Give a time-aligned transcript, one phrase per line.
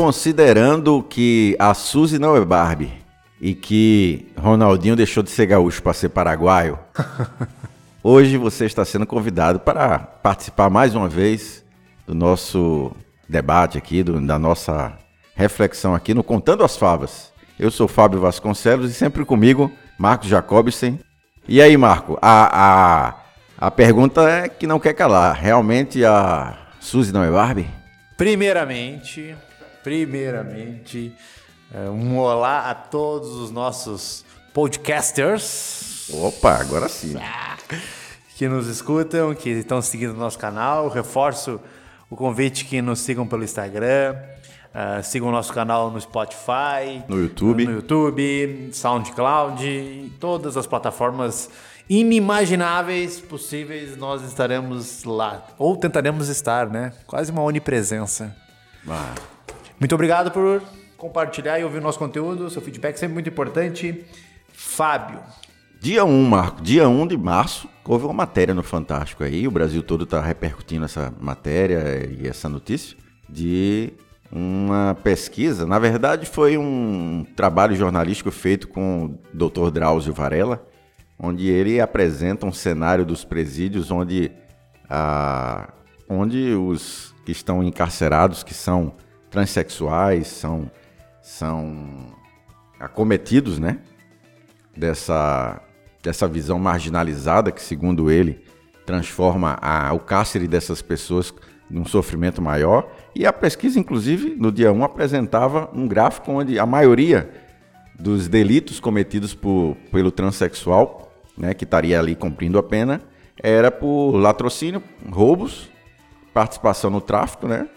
[0.00, 2.90] considerando que a Suzy não é Barbie
[3.38, 6.78] e que Ronaldinho deixou de ser gaúcho para ser paraguaio,
[8.02, 11.62] hoje você está sendo convidado para participar mais uma vez
[12.06, 12.92] do nosso
[13.28, 14.94] debate aqui, do, da nossa
[15.34, 17.30] reflexão aqui no Contando as Favas.
[17.58, 20.98] Eu sou Fábio Vasconcelos e sempre comigo, Marcos Jacobsen.
[21.46, 23.08] E aí, Marco, a,
[23.58, 25.36] a, a pergunta é que não quer calar.
[25.38, 27.68] Realmente a Suzy não é Barbie?
[28.16, 29.36] Primeiramente,
[29.82, 31.12] primeiramente,
[31.72, 36.10] é, um olá a todos os nossos podcasters.
[36.12, 37.16] Opa, agora sim.
[38.36, 40.88] Que nos escutam, que estão seguindo o nosso canal.
[40.88, 41.60] Reforço
[42.08, 44.16] o convite que nos sigam pelo Instagram.
[44.70, 51.50] Uh, sigam o nosso canal no Spotify, no YouTube, no YouTube, SoundCloud, todas as plataformas
[51.88, 55.44] inimagináveis possíveis, nós estaremos lá.
[55.58, 56.92] Ou tentaremos estar, né?
[57.04, 58.32] Quase uma onipresença.
[58.88, 59.12] Ah.
[59.80, 60.62] Muito obrigado por
[60.98, 62.50] compartilhar e ouvir o nosso conteúdo.
[62.50, 64.04] Seu feedback é sempre muito importante.
[64.52, 65.20] Fábio.
[65.80, 66.60] Dia 1, Marco.
[66.60, 69.48] Dia 1 de março, houve uma matéria no Fantástico aí.
[69.48, 72.94] O Brasil todo está repercutindo essa matéria e essa notícia
[73.26, 73.94] de
[74.30, 75.66] uma pesquisa.
[75.66, 79.70] Na verdade, foi um trabalho jornalístico feito com o Dr.
[79.70, 80.62] Drauzio Varela,
[81.18, 84.30] onde ele apresenta um cenário dos presídios onde,
[84.90, 85.72] ah,
[86.06, 88.92] onde os que estão encarcerados, que são
[89.30, 90.70] transexuais, são,
[91.22, 92.14] são
[92.78, 93.78] acometidos né,
[94.76, 95.60] dessa,
[96.02, 98.44] dessa visão marginalizada que, segundo ele,
[98.84, 101.32] transforma a, o cárcere dessas pessoas
[101.70, 102.90] num sofrimento maior.
[103.14, 107.30] E a pesquisa, inclusive, no dia 1, apresentava um gráfico onde a maioria
[107.98, 113.00] dos delitos cometidos por, pelo transexual né, que estaria ali cumprindo a pena,
[113.42, 115.70] era por latrocínio, roubos,
[116.34, 117.68] participação no tráfico, né?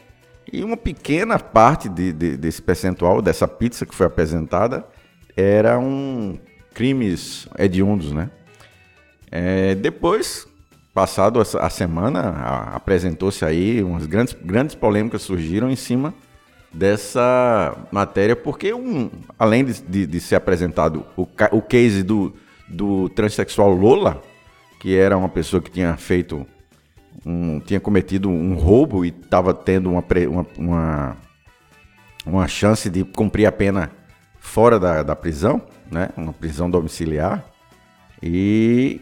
[0.51, 4.85] E uma pequena parte de, de, desse percentual, dessa pizza que foi apresentada,
[5.35, 6.39] eram
[6.73, 8.29] crimes hediondos, né?
[9.31, 10.47] É, depois,
[10.93, 12.29] passado a, a semana,
[12.73, 16.13] apresentou-se aí umas grandes, grandes polêmicas surgiram em cima
[16.71, 22.33] dessa matéria, porque um, além de, de, de ser apresentado o, o case do,
[22.67, 24.21] do transexual Lola,
[24.79, 26.45] que era uma pessoa que tinha feito
[27.25, 31.17] um, tinha cometido um roubo e estava tendo uma, uma, uma,
[32.25, 33.91] uma, chance de cumprir a pena
[34.39, 35.61] fora da, da prisão,
[35.91, 36.09] né?
[36.17, 37.43] uma prisão domiciliar.
[38.21, 39.01] E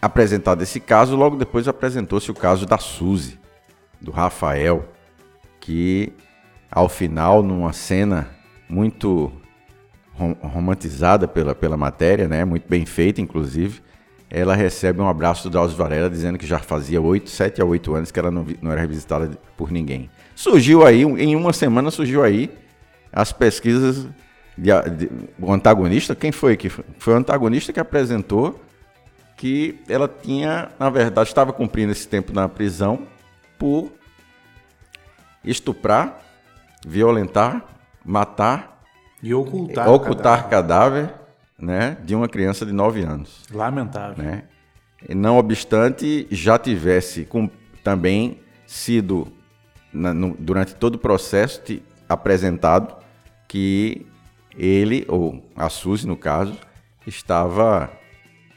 [0.00, 3.38] apresentado esse caso, logo depois apresentou-se o caso da Suzy,
[4.00, 4.88] do Rafael,
[5.60, 6.12] que
[6.70, 8.28] ao final, numa cena
[8.68, 9.32] muito
[10.42, 12.44] romantizada pela, pela matéria, né?
[12.44, 13.80] Muito bem feita, inclusive.
[14.30, 17.94] Ela recebe um abraço do Drauzio Varela dizendo que já fazia 8, 7 a 8
[17.94, 20.08] anos que ela não, não era revisitada por ninguém.
[20.36, 22.48] Surgiu aí, em uma semana surgiu aí
[23.12, 24.06] as pesquisas
[24.56, 25.10] de, de,
[25.40, 26.84] o antagonista, quem foi que foi?
[26.98, 28.60] foi o antagonista que apresentou
[29.36, 33.06] que ela tinha, na verdade, estava cumprindo esse tempo na prisão
[33.58, 33.90] por
[35.42, 36.20] estuprar,
[36.86, 37.64] violentar,
[38.04, 38.82] matar
[39.22, 41.06] e ocultar, ocultar cadáver.
[41.06, 41.19] cadáver,
[41.60, 43.42] né, de uma criança de 9 anos.
[43.52, 44.22] Lamentável.
[44.22, 44.44] Né?
[45.14, 47.48] Não obstante, já tivesse com,
[47.82, 49.28] também sido,
[49.92, 52.96] na, no, durante todo o processo, te, apresentado
[53.48, 54.06] que
[54.56, 56.56] ele, ou a Suzy no caso,
[57.06, 57.90] estava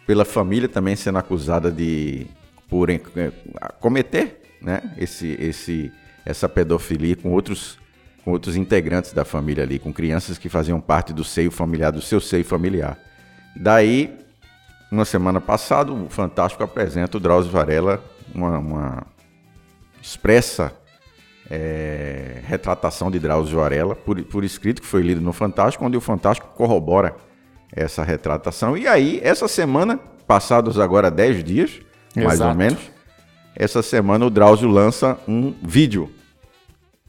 [0.05, 2.27] pela família também sendo acusada de
[2.67, 2.89] por
[3.79, 5.91] cometer né, esse, esse,
[6.25, 7.77] essa pedofilia com outros
[8.23, 12.01] com outros integrantes da família ali, com crianças que faziam parte do seio familiar, do
[12.01, 12.97] seu seio familiar.
[13.55, 14.17] Daí,
[14.91, 18.03] uma semana passada, o Fantástico apresenta o Drauzio Varela,
[18.33, 19.03] uma, uma
[20.01, 20.71] expressa
[21.49, 26.01] é, retratação de Drauzio Varela, por, por escrito, que foi lido no Fantástico, onde o
[26.01, 27.15] Fantástico corrobora
[27.71, 28.77] essa retratação.
[28.77, 31.81] E aí, essa semana, passados agora 10 dias,
[32.15, 32.51] mais Exato.
[32.51, 32.79] ou menos,
[33.55, 36.09] essa semana o Drauzio lança um vídeo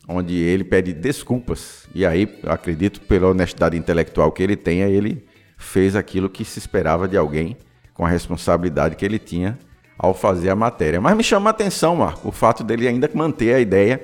[0.08, 1.86] onde ele pede desculpas.
[1.94, 5.24] E aí, acredito, pela honestidade intelectual que ele tenha, ele
[5.56, 7.56] fez aquilo que se esperava de alguém
[7.92, 9.58] com a responsabilidade que ele tinha
[9.98, 11.00] ao fazer a matéria.
[11.00, 14.02] Mas me chama a atenção, Marco, o fato dele ainda manter a ideia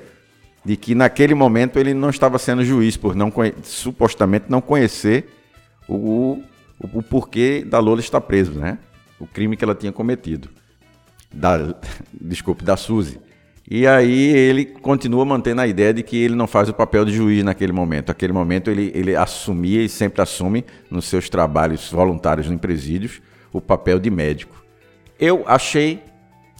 [0.63, 3.31] de que naquele momento ele não estava sendo juiz por não
[3.63, 5.27] supostamente não conhecer
[5.87, 6.43] o, o,
[6.93, 8.77] o porquê da Lola estar preso, né?
[9.19, 10.49] O crime que ela tinha cometido.
[11.33, 11.75] Da,
[12.13, 13.19] desculpe, da Suzy.
[13.73, 17.13] E aí ele continua mantendo a ideia de que ele não faz o papel de
[17.13, 18.09] juiz naquele momento.
[18.09, 23.61] Naquele momento ele, ele assumia e sempre assume nos seus trabalhos voluntários em presídios o
[23.61, 24.61] papel de médico.
[25.17, 26.03] Eu achei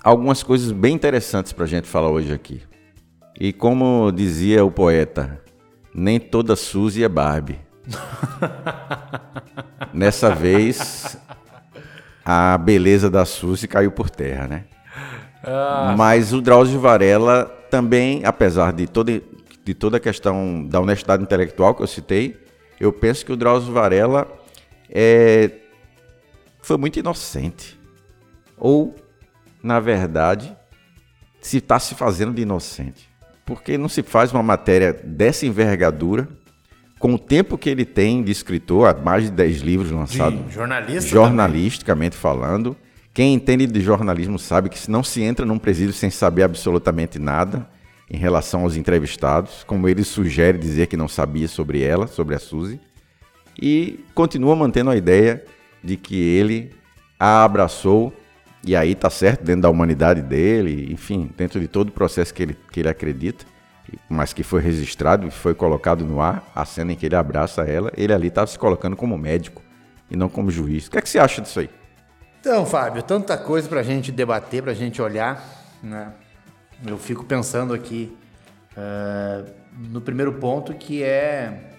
[0.01, 2.61] algumas coisas bem interessantes para a gente falar hoje aqui.
[3.37, 5.37] E como dizia o poeta,
[5.93, 7.59] nem toda Suzy é Barbie.
[9.93, 11.17] Nessa vez,
[12.23, 14.63] a beleza da Suzy caiu por terra, né?
[15.43, 15.95] Ah.
[15.97, 19.21] Mas o Drauzio Varela também, apesar de toda,
[19.63, 22.37] de toda a questão da honestidade intelectual que eu citei,
[22.79, 24.27] eu penso que o Drauzio Varela
[24.89, 25.51] é,
[26.61, 27.79] foi muito inocente.
[28.57, 28.95] Ou,
[29.63, 30.55] na verdade,
[31.41, 33.09] se está se fazendo de inocente.
[33.45, 36.27] Porque não se faz uma matéria dessa envergadura,
[36.99, 40.39] com o tempo que ele tem de escritor, há mais de 10 livros lançados.
[41.09, 42.37] Jornalisticamente também.
[42.37, 42.77] falando.
[43.13, 47.67] Quem entende de jornalismo sabe que não se entra num presídio sem saber absolutamente nada
[48.09, 52.39] em relação aos entrevistados, como ele sugere dizer que não sabia sobre ela, sobre a
[52.39, 52.79] Suzy,
[53.61, 55.43] e continua mantendo a ideia
[55.83, 56.71] de que ele
[57.19, 58.13] a abraçou
[58.65, 62.43] e aí tá certo dentro da humanidade dele, enfim, dentro de todo o processo que
[62.43, 63.45] ele, que ele acredita,
[64.09, 67.63] mas que foi registrado e foi colocado no ar, a cena em que ele abraça
[67.63, 69.61] ela, ele ali estava se colocando como médico
[70.09, 70.87] e não como juiz.
[70.87, 71.69] O que, é que você acha disso aí?
[72.41, 75.47] Então, Fábio, tanta coisa para a gente debater, para a gente olhar,
[75.81, 76.11] né?
[76.83, 78.17] Eu fico pensando aqui
[78.75, 79.47] uh,
[79.77, 81.77] no primeiro ponto que é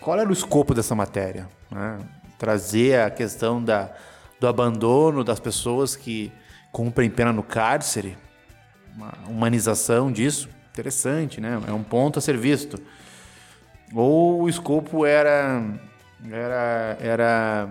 [0.00, 1.98] qual era o escopo dessa matéria, né?
[2.36, 3.92] Trazer a questão da
[4.40, 6.32] do abandono das pessoas que
[6.72, 8.18] cumprem pena no cárcere,
[8.96, 11.62] uma humanização disso, interessante, né?
[11.68, 12.82] É um ponto a ser visto.
[13.94, 15.62] Ou o escopo era
[16.32, 17.68] era era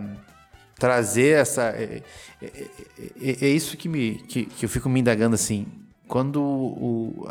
[0.78, 2.02] trazer essa é,
[2.42, 2.48] é,
[3.22, 5.68] é, é isso que me que, que, eu fico me indagando assim
[6.08, 7.28] quando o,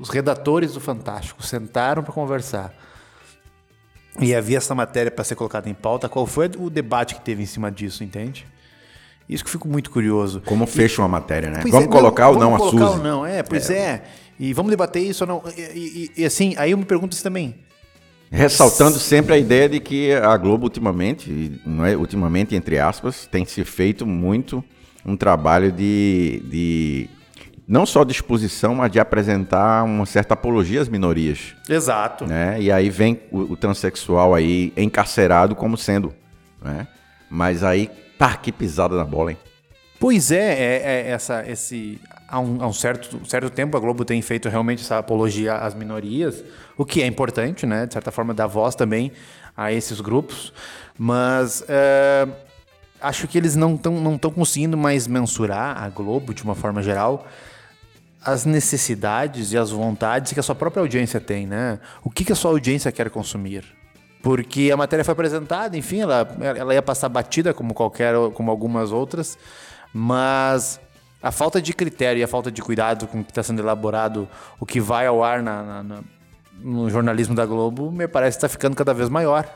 [0.00, 2.74] os redatores do Fantástico sentaram para conversar
[4.20, 7.42] e havia essa matéria para ser colocada em pauta, qual foi o debate que teve
[7.42, 8.46] em cima disso, entende?
[9.28, 10.42] Isso que eu fico muito curioso.
[10.44, 11.62] Como fecha uma matéria, né?
[11.66, 12.76] Vamos é, colocar ou não a Suzy?
[12.76, 13.78] Vamos colocar ou não, é, pois é.
[13.78, 14.04] é.
[14.38, 15.42] E vamos debater isso ou não.
[15.56, 17.63] E, e, e, assim, aí eu me pergunto isso também.
[18.30, 23.44] Ressaltando sempre a ideia de que a Globo ultimamente, não é ultimamente entre aspas, tem
[23.44, 24.62] se feito muito
[25.04, 27.10] um trabalho de, de
[27.66, 31.54] não só de exposição, mas de apresentar uma certa apologia às minorias.
[31.68, 32.26] Exato.
[32.26, 32.60] Né?
[32.60, 36.12] E aí vem o, o transexual aí encarcerado como sendo.
[36.62, 36.86] Né?
[37.30, 39.38] Mas aí, tá, que pisada na bola, hein?
[39.98, 44.04] Pois é, é, é essa, esse, há um, há um certo, certo tempo a Globo
[44.04, 46.44] tem feito realmente essa apologia às minorias,
[46.76, 47.86] o que é importante, né?
[47.86, 49.12] De certa forma, dar voz também
[49.56, 50.52] a esses grupos.
[50.98, 52.26] Mas é,
[53.00, 57.26] acho que eles não estão não conseguindo mais mensurar a Globo, de uma forma geral,
[58.24, 61.78] as necessidades e as vontades que a sua própria audiência tem, né?
[62.02, 63.64] O que, que a sua audiência quer consumir?
[64.22, 68.90] Porque a matéria foi apresentada, enfim, ela, ela ia passar batida como qualquer, como algumas
[68.90, 69.36] outras,
[69.94, 70.78] mas
[71.22, 74.28] a falta de critério e a falta de cuidado com o que está sendo elaborado,
[74.60, 76.00] o que vai ao ar na, na, na,
[76.60, 79.48] no jornalismo da Globo, me parece que está ficando cada vez maior.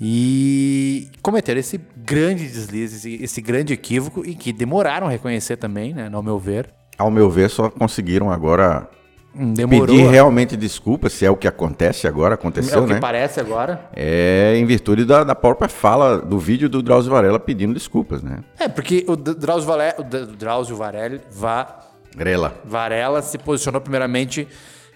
[0.00, 5.92] E cometeram esse grande deslize, esse, esse grande equívoco, e que demoraram a reconhecer também,
[5.92, 8.88] né, ao meu ver ao meu ver, só conseguiram agora
[9.38, 9.86] Demorou.
[9.86, 12.80] pedir realmente desculpas, se é o que acontece agora, aconteceu, né?
[12.80, 13.00] É o que né?
[13.00, 13.88] parece agora.
[13.94, 18.38] É em virtude da, da própria fala do vídeo do Drauzio Varela pedindo desculpas, né?
[18.58, 22.54] É, porque o Drauzio, Varela, o Drauzio Varela, Varela.
[22.64, 24.48] Varela se posicionou primeiramente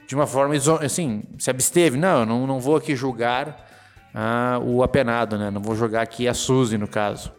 [0.09, 1.99] de uma forma, assim, se absteve.
[1.99, 3.69] Não, eu não, não vou aqui julgar
[4.15, 5.51] ah, o apenado, né?
[5.51, 7.31] Não vou jogar aqui a Suzy, no caso.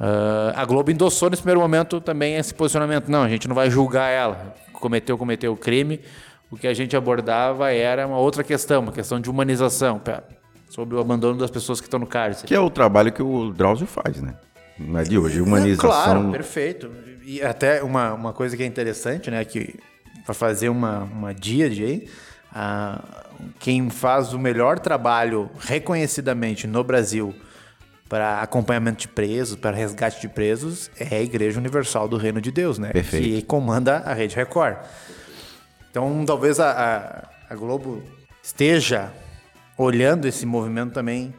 [0.00, 3.08] Uh, a Globo endossou nesse primeiro momento também esse posicionamento.
[3.08, 4.54] Não, a gente não vai julgar ela.
[4.74, 6.00] Cometeu, cometeu o crime.
[6.50, 10.00] O que a gente abordava era uma outra questão, uma questão de humanização,
[10.68, 12.46] sobre o abandono das pessoas que estão no cárcere.
[12.46, 14.34] Que é o trabalho que o Drauzio faz, né?
[14.78, 15.90] Não é de hoje, humanização.
[15.90, 16.90] É, claro, perfeito.
[17.24, 19.74] E até uma, uma coisa que é interessante, né, que
[20.24, 22.08] para fazer uma, uma díade aí,
[22.50, 23.02] uh,
[23.58, 27.34] quem faz o melhor trabalho reconhecidamente no Brasil
[28.08, 32.50] para acompanhamento de presos, para resgate de presos, é a Igreja Universal do Reino de
[32.50, 32.92] Deus, né?
[32.92, 33.24] Perfeito.
[33.24, 34.76] Que comanda a Rede Record.
[35.90, 38.02] Então, talvez a, a, a Globo
[38.42, 39.12] esteja
[39.76, 41.34] olhando esse movimento também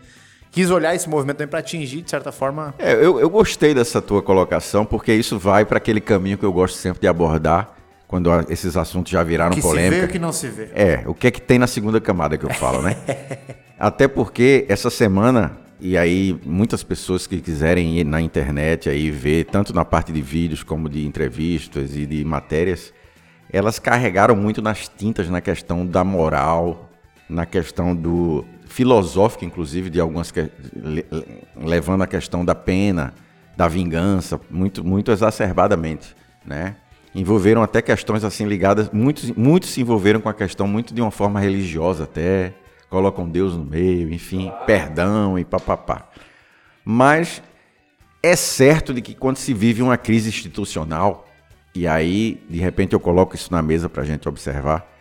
[0.55, 2.73] quis olhar esse movimento também para atingir, de certa forma.
[2.79, 6.53] É, eu, eu gostei dessa tua colocação, porque isso vai para aquele caminho que eu
[6.53, 7.75] gosto sempre de abordar,
[8.07, 9.95] quando esses assuntos já viraram que polêmica.
[9.95, 10.69] Se vê o que não se vê.
[10.73, 12.95] É, o que é que tem na segunda camada que eu falo, né?
[13.77, 19.45] Até porque essa semana e aí, muitas pessoas que quiserem ir na internet aí ver,
[19.45, 22.93] tanto na parte de vídeos como de entrevistas e de matérias,
[23.51, 26.89] elas carregaram muito nas tintas na questão da moral,
[27.29, 30.49] na questão do filosófico, inclusive, de algumas que,
[31.55, 33.13] levando a questão da pena,
[33.55, 36.15] da vingança, muito, muito exacerbadamente,
[36.45, 36.75] né?
[37.13, 41.11] Envolveram até questões assim ligadas, muitos, muitos se envolveram com a questão muito de uma
[41.11, 42.53] forma religiosa até,
[42.89, 46.09] colocam Deus no meio, enfim, perdão e papapá.
[46.83, 47.41] Mas
[48.21, 51.27] é certo de que quando se vive uma crise institucional,
[51.73, 54.91] e aí de repente eu coloco isso na mesa para a gente observar,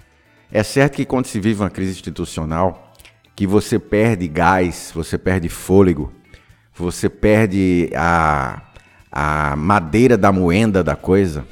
[0.50, 2.92] é certo que quando se vive uma crise institucional,
[3.34, 6.12] que você perde gás, você perde fôlego,
[6.74, 8.62] você perde a,
[9.10, 11.46] a madeira da moenda da coisa,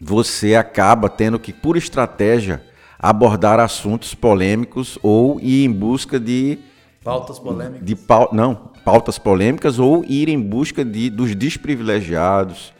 [0.00, 2.62] você acaba tendo que, por estratégia,
[2.98, 6.58] abordar assuntos polêmicos ou ir em busca de.
[7.02, 7.84] Pautas polêmicas?
[7.84, 7.96] De,
[8.32, 12.72] não, pautas polêmicas ou ir em busca de, dos desprivilegiados,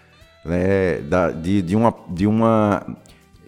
[0.45, 1.95] né, da, de, de uma.
[2.09, 2.87] De uma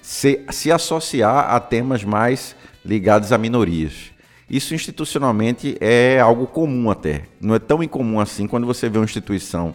[0.03, 4.11] se, se associar a temas mais ligados a minorias.
[4.49, 7.25] Isso institucionalmente é algo comum até.
[7.39, 9.75] Não é tão incomum assim quando você vê uma instituição,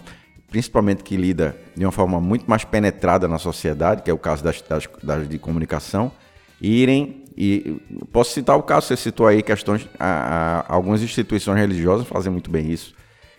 [0.50, 4.44] principalmente que lida de uma forma muito mais penetrada na sociedade, que é o caso
[4.44, 6.12] das, das, das de comunicação,
[6.64, 12.08] irem e posso citar o caso você citou aí questões a, a, algumas instituições religiosas
[12.08, 12.94] fazem muito bem isso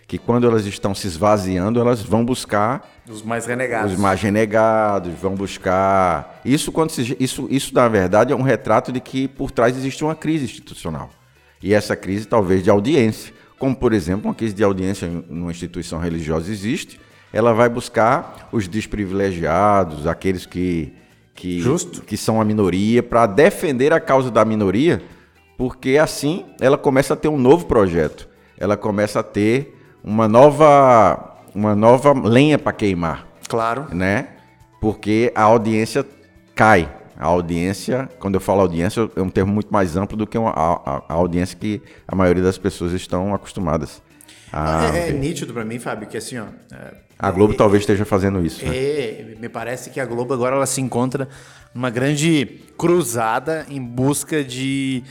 [0.07, 3.93] que quando elas estão se esvaziando elas vão buscar os mais renegados.
[3.93, 6.41] os mais renegados vão buscar.
[6.43, 10.03] Isso quando se, isso isso na verdade é um retrato de que por trás existe
[10.03, 11.09] uma crise institucional.
[11.61, 13.33] E essa crise talvez de audiência.
[13.59, 16.99] Como por exemplo uma crise de audiência em uma instituição religiosa existe
[17.31, 20.93] ela vai buscar os desprivilegiados aqueles que
[21.35, 22.01] que, Justo.
[22.01, 25.03] que são a minoria, para defender a causa da minoria,
[25.57, 28.27] porque assim ela começa a ter um novo projeto,
[28.57, 33.27] ela começa a ter uma nova, uma nova lenha para queimar.
[33.47, 33.87] Claro.
[33.93, 34.29] Né?
[34.79, 36.05] Porque a audiência
[36.55, 36.89] cai.
[37.17, 40.51] A audiência, quando eu falo audiência, é um termo muito mais amplo do que uma,
[40.51, 44.01] a, a audiência que a maioria das pessoas estão acostumadas.
[44.51, 47.83] A é, é nítido para mim, Fábio, que assim, ó, é, a Globo é, talvez
[47.83, 48.65] esteja fazendo isso.
[48.65, 48.75] Né?
[48.75, 51.27] É, me parece que a Globo agora ela se encontra
[51.73, 55.03] numa grande cruzada em busca de,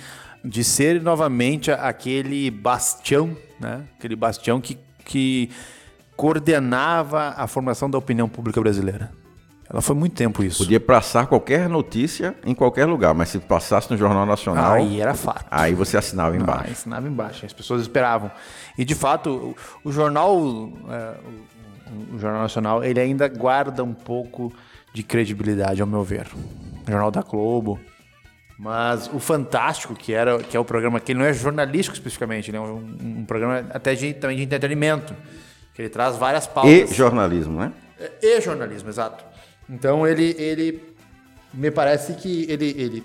[0.45, 3.83] de ser novamente aquele bastião, né?
[3.99, 5.51] Aquele bastião que, que
[6.17, 9.11] coordenava a formação da opinião pública brasileira.
[9.69, 10.59] Ela foi muito tempo isso.
[10.59, 14.75] Podia passar qualquer notícia em qualquer lugar, mas se passasse no Jornal Nacional.
[14.75, 15.47] Aí era fato.
[15.51, 16.65] Aí você assinava embaixo.
[16.69, 17.47] Ah, assinava embaixo.
[17.47, 18.31] As pessoas esperavam.
[18.77, 20.39] E de fato, o, o jornal.
[20.91, 21.54] É, o
[22.19, 24.53] Jornal Nacional, ele ainda guarda um pouco
[24.93, 26.27] de credibilidade, ao meu ver.
[26.87, 27.81] O Jornal da Globo.
[28.59, 32.61] Mas o Fantástico, que era que é o programa que não é jornalístico especificamente, né?
[32.61, 35.15] um, um programa até de, também de entretenimento,
[35.75, 36.71] que ele traz várias pautas.
[36.71, 37.73] E jornalismo, né?
[38.23, 39.25] E jornalismo, exato.
[39.69, 40.95] Então ele, ele
[41.53, 43.05] me parece que ele, ele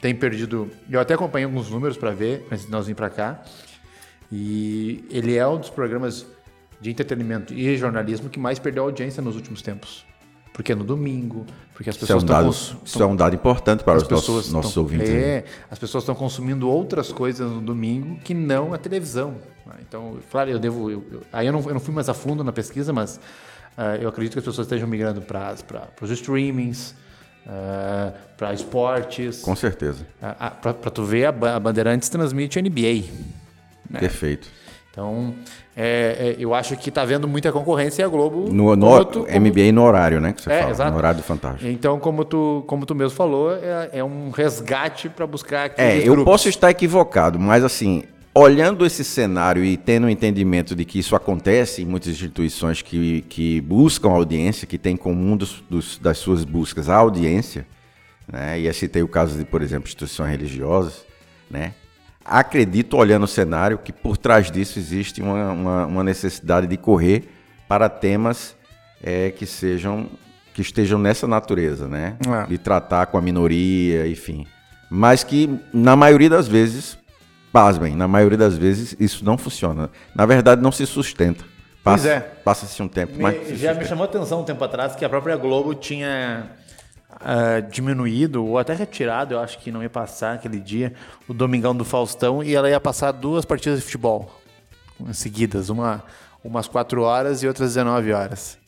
[0.00, 0.70] tem perdido.
[0.90, 3.42] Eu até acompanhei alguns números para ver antes de nós vir para cá.
[4.30, 6.26] E ele é um dos programas
[6.80, 10.04] de entretenimento e jornalismo que mais perdeu audiência nos últimos tempos.
[10.52, 13.34] Porque é no domingo, porque as pessoas isso é um dado, Isso é um dado
[13.34, 15.10] importante para os nossos, nossos estão, ouvintes.
[15.10, 19.32] É, as pessoas estão consumindo outras coisas no domingo que não a televisão.
[19.66, 19.74] Né?
[19.86, 20.90] Então, claro, eu devo.
[20.90, 23.20] Eu, eu, aí eu não, eu não fui mais a fundo na pesquisa, mas
[23.76, 25.54] uh, eu acredito que as pessoas estejam migrando para
[26.00, 26.94] os streamings,
[27.44, 29.42] uh, para esportes.
[29.42, 30.06] Com certeza.
[30.22, 33.12] Uh, para tu ver, a, a Bandeirantes transmite NBA.
[33.90, 34.00] Né?
[34.00, 34.48] Perfeito.
[34.90, 35.34] Então,
[35.78, 38.50] é, é, eu acho que está vendo muita concorrência e a Globo.
[38.50, 40.32] No, no tu, MBA no horário, né?
[40.32, 40.90] Que você é, fala, exato.
[40.90, 41.70] no horário do Fantástico.
[41.70, 45.72] Então, como tu, como tu mesmo falou, é, é um resgate para buscar.
[45.76, 46.24] É, eu grupos.
[46.24, 48.04] posso estar equivocado, mas assim,
[48.34, 52.80] olhando esse cenário e tendo o um entendimento de que isso acontece em muitas instituições
[52.80, 57.66] que, que buscam audiência, que tem como um dos, dos, das suas buscas a audiência,
[58.26, 58.58] né?
[58.58, 61.04] E eu citei o caso de, por exemplo, instituições religiosas,
[61.50, 61.74] né?
[62.28, 67.28] Acredito, olhando o cenário, que por trás disso existe uma, uma, uma necessidade de correr
[67.68, 68.56] para temas
[69.02, 70.08] é, que sejam
[70.54, 72.16] que estejam nessa natureza, né?
[72.26, 72.46] É.
[72.46, 74.46] De tratar com a minoria, enfim.
[74.88, 76.96] Mas que, na maioria das vezes,
[77.52, 79.90] pasmem, na maioria das vezes isso não funciona.
[80.14, 81.44] Na verdade, não se sustenta.
[81.84, 82.20] Passa, pois é.
[82.42, 83.58] Passa-se um tempo, me, mas...
[83.58, 86.50] Já me chamou a atenção um tempo atrás que a própria Globo tinha
[87.16, 90.92] uh, diminuído ou até retirado, eu acho que não ia passar aquele dia,
[91.28, 94.40] o Domingão do Faustão e ela ia passar duas partidas de futebol
[95.12, 96.02] seguidas, uma
[96.46, 98.58] umas 4 horas e outras 19 horas.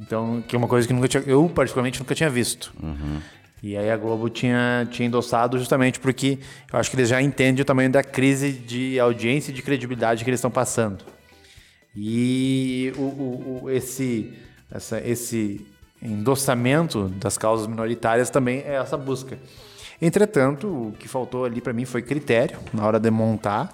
[0.00, 2.72] Então, que é uma coisa que nunca tinha, eu particularmente nunca tinha visto.
[2.82, 3.20] Uhum.
[3.62, 6.38] E aí a Globo tinha, tinha endossado justamente porque
[6.72, 10.24] eu acho que eles já entendem o tamanho da crise de audiência e de credibilidade
[10.24, 11.04] que eles estão passando.
[11.94, 14.32] E o, o, o esse,
[14.70, 15.64] essa, esse
[16.02, 19.38] endossamento das causas minoritárias também é essa busca.
[20.00, 23.72] Entretanto, o que faltou ali para mim foi critério na hora de montar.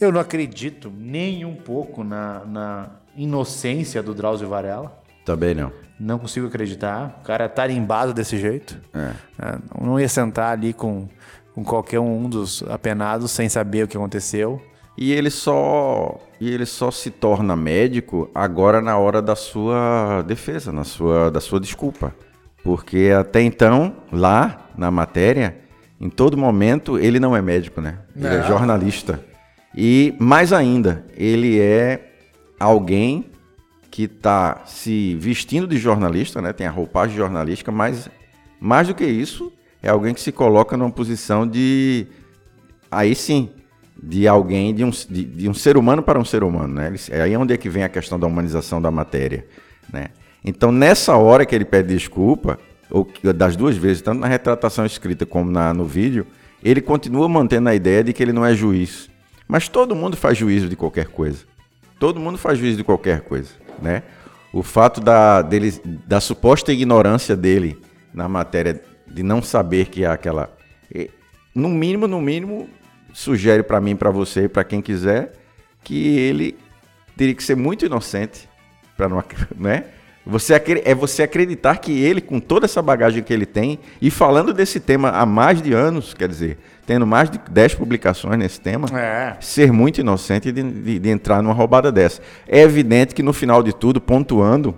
[0.00, 5.00] Eu não acredito nem um pouco na, na inocência do Drauzio Varela.
[5.24, 5.72] Também não.
[5.98, 7.20] Não consigo acreditar.
[7.20, 8.80] O cara tarimbado desse jeito.
[8.92, 9.12] É.
[9.38, 11.08] É, não ia sentar ali com,
[11.54, 14.60] com qualquer um dos apenados sem saber o que aconteceu.
[14.96, 20.72] E ele só e ele só se torna médico agora na hora da sua defesa,
[20.72, 22.14] na sua da sua desculpa.
[22.62, 25.58] Porque até então, lá na matéria,
[26.00, 27.98] em todo momento ele não é médico, né?
[28.16, 29.24] Ele é jornalista.
[29.74, 32.12] E mais ainda, ele é
[32.58, 33.26] alguém
[33.90, 36.52] que está se vestindo de jornalista, né?
[36.52, 38.08] Tem a roupagem jornalística, mas
[38.60, 39.52] mais do que isso,
[39.82, 42.06] é alguém que se coloca numa posição de
[42.90, 43.50] aí sim,
[44.00, 46.94] de alguém, de um, de, de um ser humano para um ser humano, né?
[47.10, 49.44] É aí onde é que vem a questão da humanização da matéria,
[49.92, 50.08] né?
[50.44, 52.58] Então, nessa hora que ele pede desculpa,
[52.90, 56.26] ou das duas vezes, tanto na retratação escrita como na, no vídeo,
[56.62, 59.10] ele continua mantendo a ideia de que ele não é juiz.
[59.46, 61.44] Mas todo mundo faz juízo de qualquer coisa.
[61.98, 63.50] Todo mundo faz juízo de qualquer coisa,
[63.82, 64.02] né?
[64.52, 65.74] O fato da, dele,
[66.06, 67.78] da suposta ignorância dele
[68.14, 70.50] na matéria de não saber que há aquela...
[71.54, 72.68] No mínimo, no mínimo,
[73.12, 75.32] sugere para mim, para você e para quem quiser,
[75.82, 76.56] que ele
[77.16, 78.48] teria que ser muito inocente
[78.96, 79.22] para não,
[79.56, 79.84] né?
[80.26, 80.52] Você
[80.84, 84.78] é você acreditar que ele, com toda essa bagagem que ele tem, e falando desse
[84.78, 89.38] tema há mais de anos, quer dizer, tendo mais de 10 publicações nesse tema, é.
[89.40, 92.20] ser muito inocente de, de, de, entrar numa roubada dessa.
[92.46, 94.74] É evidente que no final de tudo, pontuando,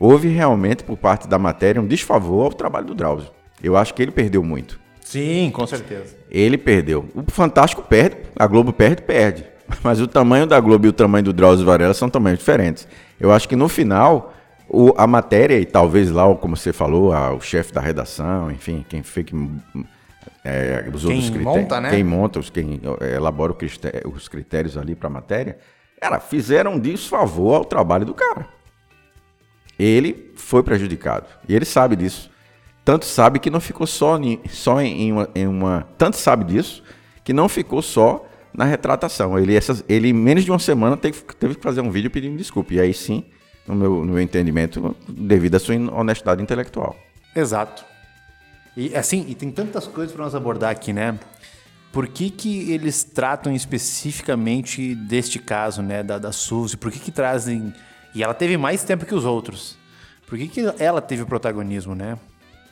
[0.00, 3.30] houve realmente por parte da matéria um desfavor ao trabalho do Drauzio.
[3.62, 4.80] Eu acho que ele perdeu muito.
[5.14, 6.16] Sim, com certeza.
[6.28, 7.08] Ele perdeu.
[7.14, 9.44] O Fantástico perde, a Globo perde, perde.
[9.80, 12.88] Mas o tamanho da Globo e o tamanho do Drauzio Varela são tamanhos diferentes.
[13.20, 14.34] Eu acho que no final
[14.68, 18.84] o, a matéria, e talvez lá, como você falou, a, o chefe da redação, enfim,
[18.88, 19.36] quem fica.
[20.44, 21.90] É, os quem outros monta, né?
[21.90, 23.54] Quem monta, os, quem é, elabora
[24.12, 25.58] os critérios ali para a matéria,
[26.00, 28.48] cara, fizeram disso favor ao trabalho do cara.
[29.78, 31.28] Ele foi prejudicado.
[31.48, 32.33] E ele sabe disso.
[32.84, 35.88] Tanto sabe que não ficou só, em, só em, uma, em uma.
[35.96, 36.82] Tanto sabe disso
[37.24, 39.38] que não ficou só na retratação.
[39.38, 42.36] Ele, essas, ele em menos de uma semana, teve, teve que fazer um vídeo pedindo
[42.36, 42.74] desculpa.
[42.74, 43.24] E aí sim
[43.66, 46.94] no meu, no meu entendimento, devido à sua honestidade intelectual.
[47.34, 47.84] Exato.
[48.76, 51.18] E assim, e tem tantas coisas para nós abordar aqui, né?
[51.92, 56.76] Por que, que eles tratam especificamente deste caso, né, da, da Suzy?
[56.76, 57.72] Por que, que trazem.
[58.14, 59.78] E ela teve mais tempo que os outros.
[60.26, 62.18] Por que, que ela teve o protagonismo, né?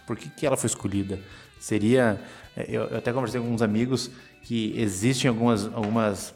[0.07, 1.19] Por que, que ela foi escolhida?
[1.59, 2.21] Seria.
[2.57, 4.11] É, eu, eu até conversei com alguns amigos
[4.43, 6.31] que existem algumas, algumas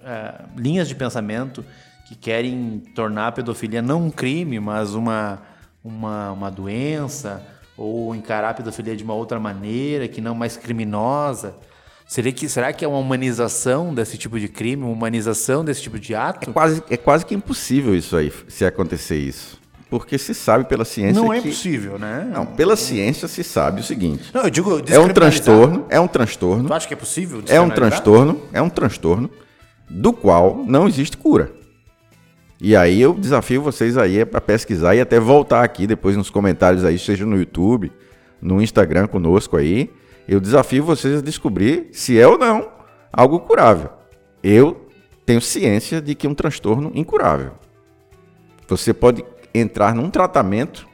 [0.00, 1.64] uh, linhas de pensamento
[2.08, 5.42] que querem tornar a pedofilia não um crime, mas uma,
[5.84, 11.54] uma, uma doença, ou encarar a pedofilia de uma outra maneira, que não mais criminosa.
[12.08, 16.00] Será que, será que é uma humanização desse tipo de crime, uma humanização desse tipo
[16.00, 16.50] de ato?
[16.50, 19.59] É quase, é quase que impossível isso aí, se acontecer isso.
[19.90, 22.30] Porque se sabe pela ciência Não é possível, né?
[22.32, 24.30] Não, pela ciência se sabe o seguinte.
[24.32, 26.68] Não, eu digo É um transtorno, é um transtorno.
[26.68, 29.28] Tu acha que é possível É um transtorno, é um transtorno
[29.88, 31.52] do qual não existe cura.
[32.60, 36.84] E aí eu desafio vocês aí para pesquisar e até voltar aqui depois nos comentários
[36.84, 37.90] aí, seja no YouTube,
[38.40, 39.90] no Instagram conosco aí.
[40.28, 42.68] Eu desafio vocês a descobrir se é ou não
[43.12, 43.90] algo curável.
[44.40, 44.86] Eu
[45.26, 47.52] tenho ciência de que é um transtorno incurável.
[48.68, 50.88] Você pode entrar num tratamento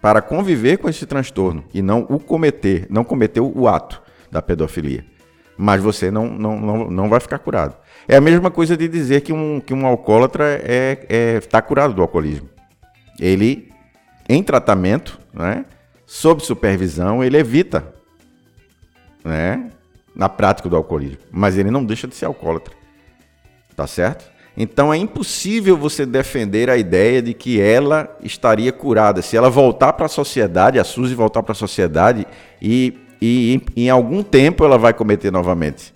[0.00, 5.04] para conviver com esse transtorno e não o cometer, não cometer o ato da pedofilia.
[5.56, 7.76] Mas você não, não, não, não vai ficar curado.
[8.06, 11.60] É a mesma coisa de dizer que um, que um alcoólatra está é, é, tá
[11.60, 12.48] curado do alcoolismo.
[13.18, 13.72] Ele,
[14.28, 15.64] em tratamento, né,
[16.06, 17.92] sob supervisão, ele evita
[19.24, 19.70] né,
[20.14, 21.18] na prática do alcoolismo.
[21.32, 22.74] Mas ele não deixa de ser alcoólatra.
[23.74, 24.30] Tá certo?
[24.60, 29.22] Então é impossível você defender a ideia de que ela estaria curada.
[29.22, 32.26] Se ela voltar para a sociedade, a Suzy voltar para a sociedade
[32.60, 35.94] e, e em, em algum tempo ela vai cometer novamente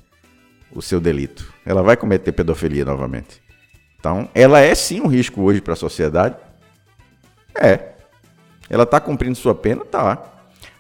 [0.74, 3.40] o seu delito ela vai cometer pedofilia novamente.
[3.98, 6.36] Então, ela é sim um risco hoje para a sociedade.
[7.54, 7.92] É.
[8.68, 9.84] Ela está cumprindo sua pena?
[9.84, 10.18] Tá.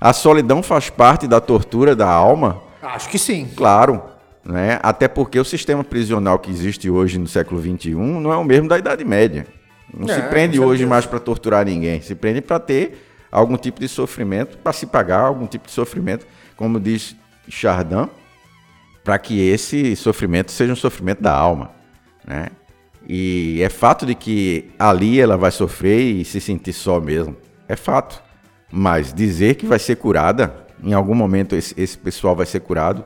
[0.00, 2.62] A solidão faz parte da tortura da alma?
[2.82, 3.48] Acho que sim.
[3.56, 4.02] Claro.
[4.44, 4.78] Né?
[4.82, 8.68] Até porque o sistema prisional que existe hoje no século XXI não é o mesmo
[8.68, 9.46] da Idade Média.
[9.92, 12.00] Não é, se prende hoje mais para torturar ninguém.
[12.00, 16.26] Se prende para ter algum tipo de sofrimento, para se pagar algum tipo de sofrimento.
[16.56, 17.16] Como diz
[17.48, 18.08] Chardin,
[19.04, 21.70] para que esse sofrimento seja um sofrimento da alma,
[22.26, 22.48] né?
[23.08, 27.36] E é fato de que ali ela vai sofrer e se sentir só mesmo.
[27.68, 28.22] É fato.
[28.70, 33.04] Mas dizer que vai ser curada, em algum momento esse, esse pessoal vai ser curado,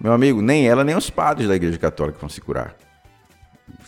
[0.00, 2.74] meu amigo, nem ela nem os padres da Igreja Católica vão se curar.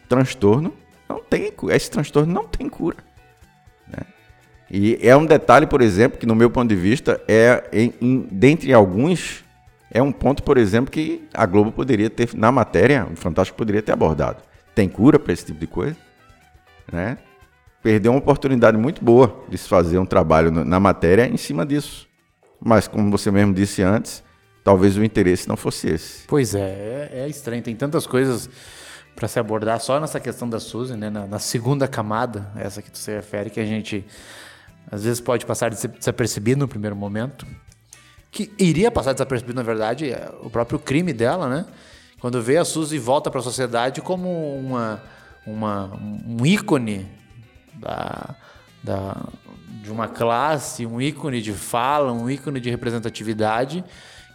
[0.08, 0.74] Transtorno
[1.08, 2.98] não tem, esse transtorno não tem cura.
[3.86, 4.02] Né?
[4.70, 8.28] E é um detalhe, por exemplo, que no meu ponto de vista é em, em
[8.30, 9.44] dentre alguns
[9.90, 13.82] é um ponto, por exemplo, que a Globo poderia ter, na matéria, o Fantástico poderia
[13.82, 14.40] ter abordado.
[14.72, 15.96] Tem cura para esse tipo de coisa?
[16.92, 17.18] Né?
[17.82, 22.08] Perdeu uma oportunidade muito boa de se fazer um trabalho na matéria em cima disso.
[22.60, 24.22] Mas, como você mesmo disse antes,
[24.64, 26.26] talvez o interesse não fosse esse.
[26.26, 27.62] Pois é, é, é estranho.
[27.62, 28.48] Tem tantas coisas
[29.14, 31.10] para se abordar só nessa questão da Suzy, né?
[31.10, 34.04] Na, na, segunda camada, essa que tu se refere, que a gente
[34.90, 37.46] às vezes pode passar desapercebido no primeiro momento
[38.30, 41.66] que iria passar desapercebido, na verdade, é o próprio crime dela, né?
[42.20, 45.02] Quando vê a Suzy volta para a sociedade como uma,
[45.46, 45.90] uma,
[46.26, 47.08] um ícone
[47.74, 48.36] da,
[48.82, 49.16] da,
[49.82, 53.82] de uma classe, um ícone de fala, um ícone de representatividade,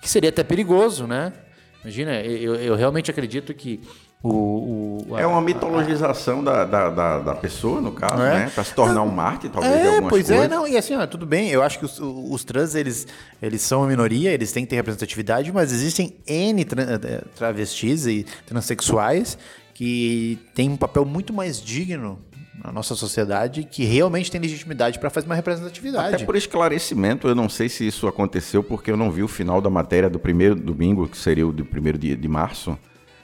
[0.06, 1.34] que seria até perigoso, né?
[1.82, 3.82] Imagina, eu, eu realmente acredito que
[4.22, 8.34] o, o, a, é uma mitologização a, da, da, da, pessoa, no caso, é.
[8.46, 8.52] né?
[8.54, 10.46] Para se tornar um mártir, talvez, é, de algumas pois coisas.
[10.46, 13.08] é, não, e assim, ó, tudo bem, eu acho que os, os trans, eles,
[13.42, 18.06] eles são uma minoria, eles têm que ter representatividade, mas existem N tra eh, travestis
[18.06, 19.40] e transexuais
[19.74, 22.20] que têm um papel muito mais digno
[22.64, 26.16] na nossa sociedade que realmente tem legitimidade para fazer uma representatividade.
[26.16, 29.62] Até por esclarecimento, eu não sei se isso aconteceu porque eu não vi o final
[29.62, 32.78] da matéria do primeiro domingo, que seria o do primeiro dia de março,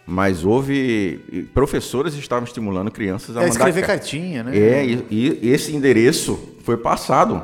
[0.06, 1.48] mas houve.
[1.54, 4.58] Professores estavam estimulando crianças a é, escrever cartinha, né?
[4.58, 7.42] É, e, e, esse endereço foi passado,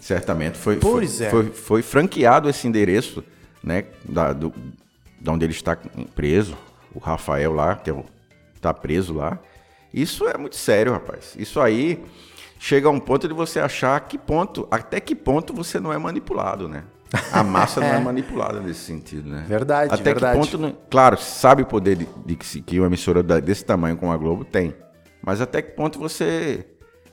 [0.00, 0.56] certamente.
[0.56, 1.30] Foi, pois foi, é.
[1.30, 3.22] foi, foi, franqueado esse endereço,
[3.62, 3.84] né?
[4.08, 4.52] Da, do,
[5.20, 5.76] da onde ele está
[6.14, 6.56] preso,
[6.94, 7.94] o Rafael lá, que é
[8.56, 9.38] está preso lá.
[9.92, 11.34] Isso é muito sério, rapaz.
[11.38, 12.02] Isso aí
[12.58, 15.98] chega a um ponto de você achar que ponto, até que ponto você não é
[15.98, 16.84] manipulado, né?
[17.32, 19.44] A massa não é manipulada nesse sentido, né?
[19.48, 20.40] Verdade, Até verdade.
[20.40, 24.12] que ponto, claro, sabe o poder de, de, de, que uma emissora desse tamanho como
[24.12, 24.74] a Globo tem.
[25.22, 26.66] Mas até que ponto você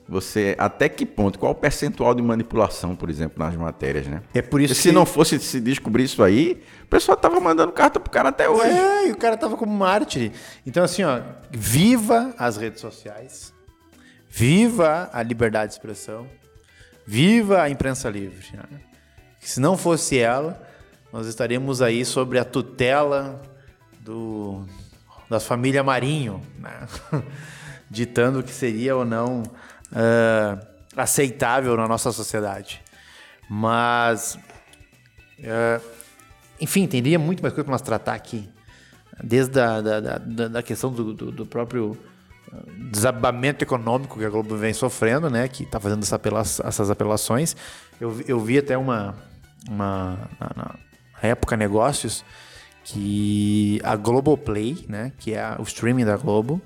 [0.08, 4.22] você até que ponto, qual o percentual de manipulação, por exemplo, nas matérias, né?
[4.34, 7.72] É por isso e se não fosse se descobrir isso aí, o pessoal tava mandando
[7.72, 8.70] carta pro cara até hoje.
[8.70, 10.32] É, e o cara tava como mártir.
[10.66, 13.54] Então assim, ó, viva as redes sociais.
[14.30, 16.28] Viva a liberdade de expressão.
[17.08, 18.46] Viva a imprensa livre.
[18.54, 18.82] Né?
[19.40, 20.62] se não fosse ela,
[21.14, 23.42] nós estaríamos aí sobre a tutela
[24.00, 24.66] do,
[25.30, 26.88] da família Marinho, né?
[27.90, 29.44] ditando o que seria ou não
[29.96, 32.82] uh, aceitável na nossa sociedade.
[33.50, 34.38] Mas,
[35.40, 35.84] uh,
[36.60, 38.50] enfim, teria muito mais coisa para nós tratar aqui.
[39.24, 41.98] Desde a da, da, da questão do, do, do, próprio
[42.92, 45.48] desabamento econômico que a Globo vem sofrendo, né?
[45.48, 47.56] Que está fazendo essa apela essas apelações.
[48.00, 49.16] Eu, eu vi até uma,
[49.70, 52.26] uma na, na época negócios
[52.86, 56.62] que a Globoplay, né, que é o streaming da Globo,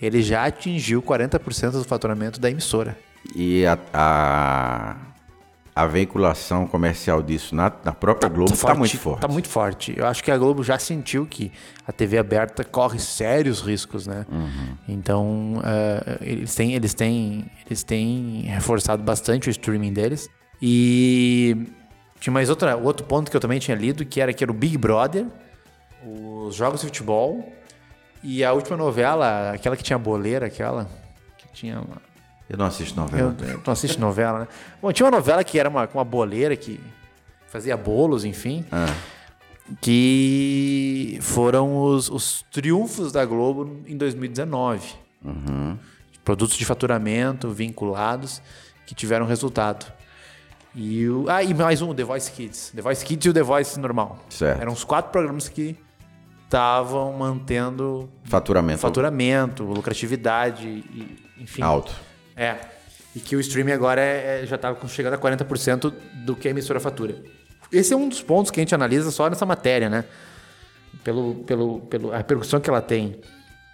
[0.00, 2.96] ele já atingiu 40% do faturamento da emissora.
[3.34, 4.96] E a, a,
[5.74, 9.18] a veiculação comercial disso na, na própria Globo está tá muito forte.
[9.18, 9.94] Está muito forte.
[9.96, 11.52] Eu acho que a Globo já sentiu que
[11.86, 14.24] a TV aberta corre sérios riscos, né?
[14.30, 14.76] Uhum.
[14.88, 20.28] Então, uh, eles, têm, eles, têm, eles têm reforçado bastante o streaming deles.
[20.60, 21.66] E
[22.20, 24.54] tinha mais outra, outro ponto que eu também tinha lido, que era que era o
[24.54, 25.26] Big Brother,
[26.04, 27.52] os jogos de futebol
[28.22, 30.88] e a última novela, aquela que tinha boleira, aquela
[31.38, 32.08] que tinha uma...
[32.48, 33.36] Eu não assisto novela.
[33.40, 34.48] Eu, eu não assisto novela, né?
[34.80, 36.80] Bom, tinha uma novela que era uma, uma boleira que
[37.46, 38.64] fazia bolos, enfim.
[38.72, 38.86] Ah.
[39.82, 44.94] Que foram os, os triunfos da Globo em 2019.
[45.22, 45.78] Uhum.
[46.24, 48.40] Produtos de faturamento vinculados
[48.86, 49.92] que tiveram resultado.
[50.74, 52.72] E o, ah, e mais um, The Voice Kids.
[52.74, 54.18] The Voice Kids e o The Voice normal.
[54.30, 54.60] Certo.
[54.60, 55.76] Eram os quatro programas que
[56.48, 61.60] estavam mantendo faturamento, faturamento, lucratividade, e, enfim.
[61.60, 61.94] Alto.
[62.34, 62.56] É.
[63.14, 65.92] E que o streaming agora é, é, já estava chegando a 40%
[66.24, 67.22] do que a emissora fatura.
[67.70, 70.04] Esse é um dos pontos que a gente analisa só nessa matéria, né?
[71.04, 73.20] Pelo, pelo, pelo a repercussão que ela tem.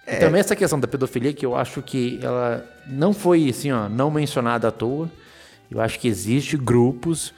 [0.05, 0.17] É.
[0.17, 4.11] Também essa questão da pedofilia, que eu acho que ela não foi assim, ó, não
[4.11, 5.09] mencionada à toa.
[5.71, 7.33] Eu acho que existe grupos,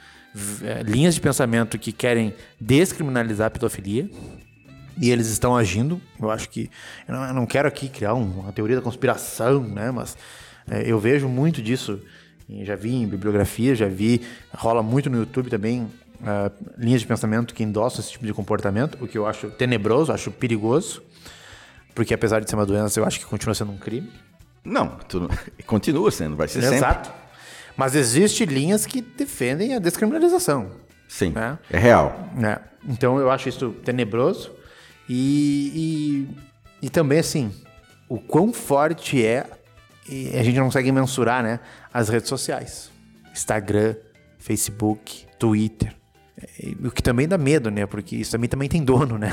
[0.64, 4.10] é, linhas de pensamento que querem descriminalizar a pedofilia.
[5.00, 6.00] E eles estão agindo.
[6.20, 6.70] Eu acho que.
[7.06, 9.90] Eu não, eu não quero aqui criar uma teoria da conspiração, né?
[9.90, 10.16] Mas
[10.70, 12.00] é, eu vejo muito disso.
[12.62, 14.22] Já vi em bibliografia, já vi.
[14.54, 15.88] Rola muito no YouTube também
[16.20, 20.12] uh, linhas de pensamento que endossam esse tipo de comportamento, o que eu acho tenebroso,
[20.12, 21.02] acho perigoso.
[21.94, 24.10] Porque apesar de ser uma doença, eu acho que continua sendo um crime.
[24.64, 25.28] Não, tu,
[25.66, 26.74] continua sendo, vai ser Exato.
[26.74, 26.88] sempre.
[26.88, 27.12] Exato.
[27.76, 30.70] Mas existem linhas que defendem a descriminalização.
[31.06, 31.58] Sim, né?
[31.70, 32.28] é real.
[32.42, 32.58] É.
[32.86, 34.50] Então eu acho isso tenebroso.
[35.08, 36.26] E,
[36.82, 37.52] e, e, também, assim,
[38.08, 39.46] o quão forte é,
[40.38, 41.60] a gente não consegue mensurar, né?
[41.92, 42.90] As redes sociais.
[43.32, 43.96] Instagram,
[44.38, 45.94] Facebook, Twitter.
[46.84, 47.86] O que também dá medo, né?
[47.86, 49.32] Porque isso também, também tem dono, né?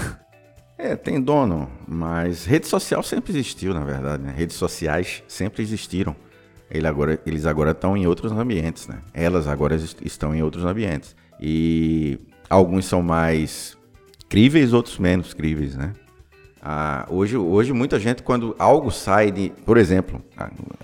[0.77, 4.23] É, tem dono, mas rede social sempre existiu, na verdade.
[4.23, 4.33] Né?
[4.35, 6.15] Redes sociais sempre existiram.
[6.69, 8.99] Ele agora, eles agora estão em outros ambientes, né?
[9.13, 11.15] Elas agora estão em outros ambientes.
[11.39, 13.74] E alguns são mais
[14.35, 15.93] críveis, outros menos críveis, né?
[16.61, 20.21] Ah, hoje, hoje muita gente, quando algo sai de, por exemplo,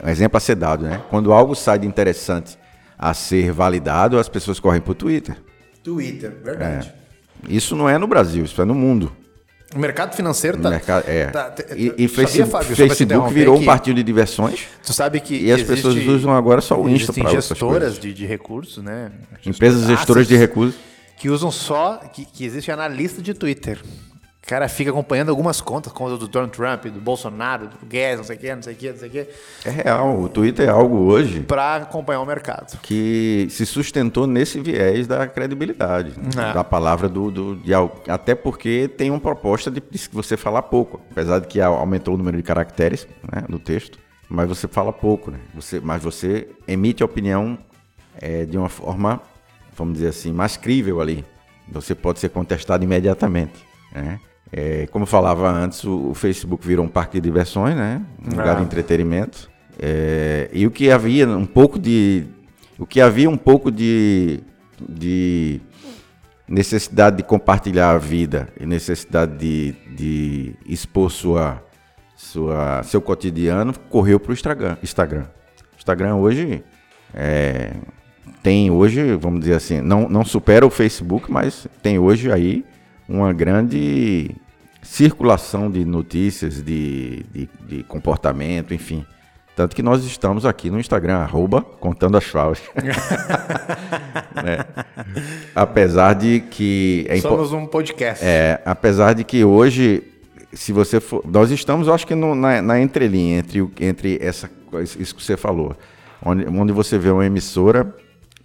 [0.01, 1.01] um exemplo a ser dado, né?
[1.09, 2.57] Quando algo sai de interessante
[2.97, 5.35] a ser validado, as pessoas correm para o Twitter.
[5.83, 6.93] Twitter, verdade.
[7.45, 7.53] É.
[7.53, 9.11] Isso não é no Brasil, isso é no mundo.
[9.75, 10.69] O mercado financeiro está.
[10.69, 11.25] Mercado, é.
[11.25, 14.67] Tá, e, e Facebook, Fábio, Facebook virou um partido de diversões.
[14.85, 15.35] Tu sabe que.
[15.35, 19.11] E as pessoas usam agora só o Insta para gestoras de, de recursos, né?
[19.45, 20.90] Empresas gestoras de recursos.
[21.21, 21.97] Que usam só.
[21.97, 23.81] Que, que existe analista de Twitter
[24.51, 28.35] cara fica acompanhando algumas contas, como do Donald Trump, do Bolsonaro, do Guedes, não sei
[28.35, 29.27] o que, não sei o que, não sei o que.
[29.63, 31.39] É real, o Twitter é algo hoje.
[31.39, 32.77] Para acompanhar o mercado.
[32.81, 36.53] Que se sustentou nesse viés da credibilidade, é.
[36.53, 37.31] da palavra do.
[37.31, 37.71] do de,
[38.09, 40.99] até porque tem uma proposta de, de você falar pouco.
[41.11, 45.31] Apesar de que aumentou o número de caracteres né, no texto, mas você fala pouco,
[45.31, 45.39] né?
[45.55, 47.57] Você, mas você emite a opinião
[48.19, 49.21] é, de uma forma,
[49.75, 51.25] vamos dizer assim, mais crível ali.
[51.71, 53.65] Você pode ser contestado imediatamente.
[53.93, 54.19] Né?
[54.51, 58.01] É, como eu falava antes, o, Facebook virou um parque de diversões, né?
[58.25, 58.65] Um lugar de ah.
[58.65, 59.49] entretenimento.
[59.79, 62.25] É, e o que havia um pouco de.
[62.77, 64.41] O que havia um pouco de,
[64.89, 65.61] de
[66.47, 71.63] necessidade de compartilhar a vida e necessidade de, de expor sua,
[72.15, 74.77] sua, seu cotidiano correu para o Instagram.
[74.83, 75.25] Instagram.
[75.77, 76.63] Instagram hoje
[77.13, 77.73] é,
[78.43, 82.65] tem hoje, vamos dizer assim, não, não supera o Facebook, mas tem hoje aí
[83.07, 84.31] uma grande
[84.81, 89.05] circulação de notícias, de, de, de, comportamento, enfim.
[89.55, 92.59] Tanto que nós estamos aqui no Instagram, arroba, contando as falas.
[94.43, 94.65] né?
[95.53, 97.05] Apesar de que...
[97.09, 98.25] É Somos um podcast.
[98.25, 100.03] É, apesar de que hoje,
[100.53, 101.21] se você for...
[101.27, 104.49] Nós estamos, acho que no, na, na entrelinha, entre, entre essa,
[104.97, 105.75] isso que você falou.
[106.23, 107.93] Onde, onde você vê uma emissora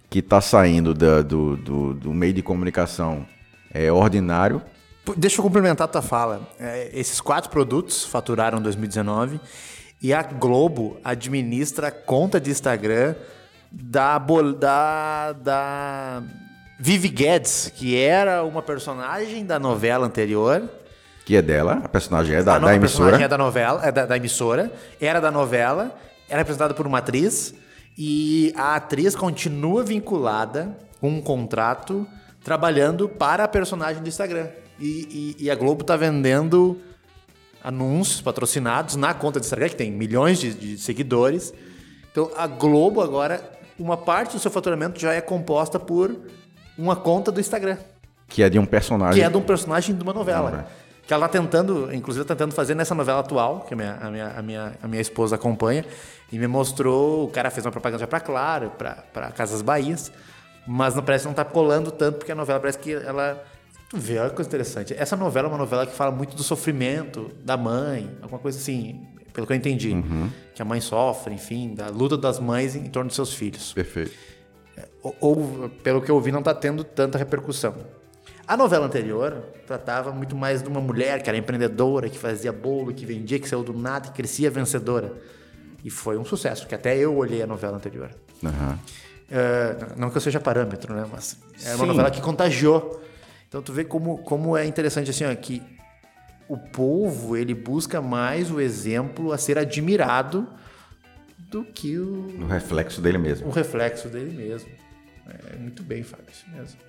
[0.09, 3.25] que está saindo da, do, do, do meio de comunicação
[3.73, 4.61] é, ordinário.
[5.15, 6.41] Deixa eu complementar a tua fala.
[6.59, 9.39] É, esses quatro produtos faturaram em 2019
[10.01, 13.15] e a Globo administra a conta de Instagram
[13.71, 16.23] da, da, da
[16.79, 20.63] Vivi Guedes, que era uma personagem da novela anterior.
[21.25, 22.77] Que é dela, a personagem é da, a da emissora.
[22.77, 25.93] A personagem é da novela, é da, da emissora, era da novela,
[26.29, 27.53] era representada por uma atriz
[27.97, 32.07] e a atriz continua vinculada com um contrato
[32.43, 34.47] trabalhando para a personagem do Instagram.
[34.79, 36.79] E, e, e, a Globo tá vendendo
[37.63, 41.51] anúncios patrocinados na conta do Instagram, que tem milhões de, de, seguidores.
[42.11, 43.41] Então a Globo agora,
[43.79, 46.15] uma parte do seu faturamento já é composta por
[46.77, 47.77] uma conta do Instagram.
[48.27, 49.19] Que é de um personagem.
[49.19, 50.67] Que é de um personagem de uma novela.
[51.07, 54.11] Que ela está tentando, inclusive tá tentando fazer nessa novela atual, que a minha, a
[54.11, 55.85] minha, a minha, a minha esposa acompanha,
[56.31, 60.11] e me mostrou, o cara fez uma propaganda já para Claro, para Casas Bahias,
[60.67, 63.41] mas não parece não tá colando tanto, porque a novela parece que ela.
[63.89, 64.93] Tu vê, olha que coisa interessante.
[64.97, 69.07] Essa novela é uma novela que fala muito do sofrimento da mãe, alguma coisa assim,
[69.31, 69.93] pelo que eu entendi.
[69.93, 70.29] Uhum.
[70.53, 73.71] Que a mãe sofre, enfim, da luta das mães em, torno dos seus filhos.
[73.71, 74.11] Perfeito.
[75.01, 77.75] Ou, ou, pelo que eu vi, não está tendo tanta repercussão.
[78.47, 82.93] A novela anterior tratava muito mais de uma mulher que era empreendedora, que fazia bolo,
[82.93, 85.13] que vendia, que saiu do nada e crescia vencedora.
[85.83, 88.09] E foi um sucesso, que até eu olhei a novela anterior.
[88.41, 88.77] Uhum.
[89.29, 91.05] É, não que eu seja parâmetro, né?
[91.11, 91.87] Mas é uma Sim.
[91.87, 93.03] novela que contagiou.
[93.49, 95.61] Então tu vê como, como é interessante assim, ó, que
[96.47, 100.47] o povo ele busca mais o exemplo a ser admirado
[101.37, 102.27] do que o.
[102.41, 103.47] O reflexo dele mesmo.
[103.47, 104.69] O reflexo dele mesmo.
[105.27, 106.86] É, muito bem, Fábio, isso mesmo.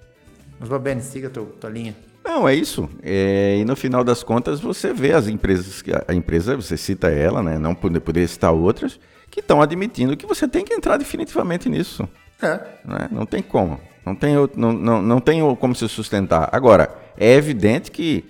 [0.58, 1.94] Mas, Babene, siga a tua, tua linha.
[2.24, 2.88] Não, é isso.
[3.02, 7.42] É, e no final das contas você vê as empresas, a empresa, você cita ela,
[7.42, 7.58] né?
[7.58, 12.08] Não poderia citar outras, que estão admitindo que você tem que entrar definitivamente nisso.
[12.42, 12.60] É.
[12.84, 13.08] Né?
[13.10, 13.80] Não tem como.
[14.04, 16.48] Não tem, não, não, não tem como se sustentar.
[16.52, 18.24] Agora, é evidente que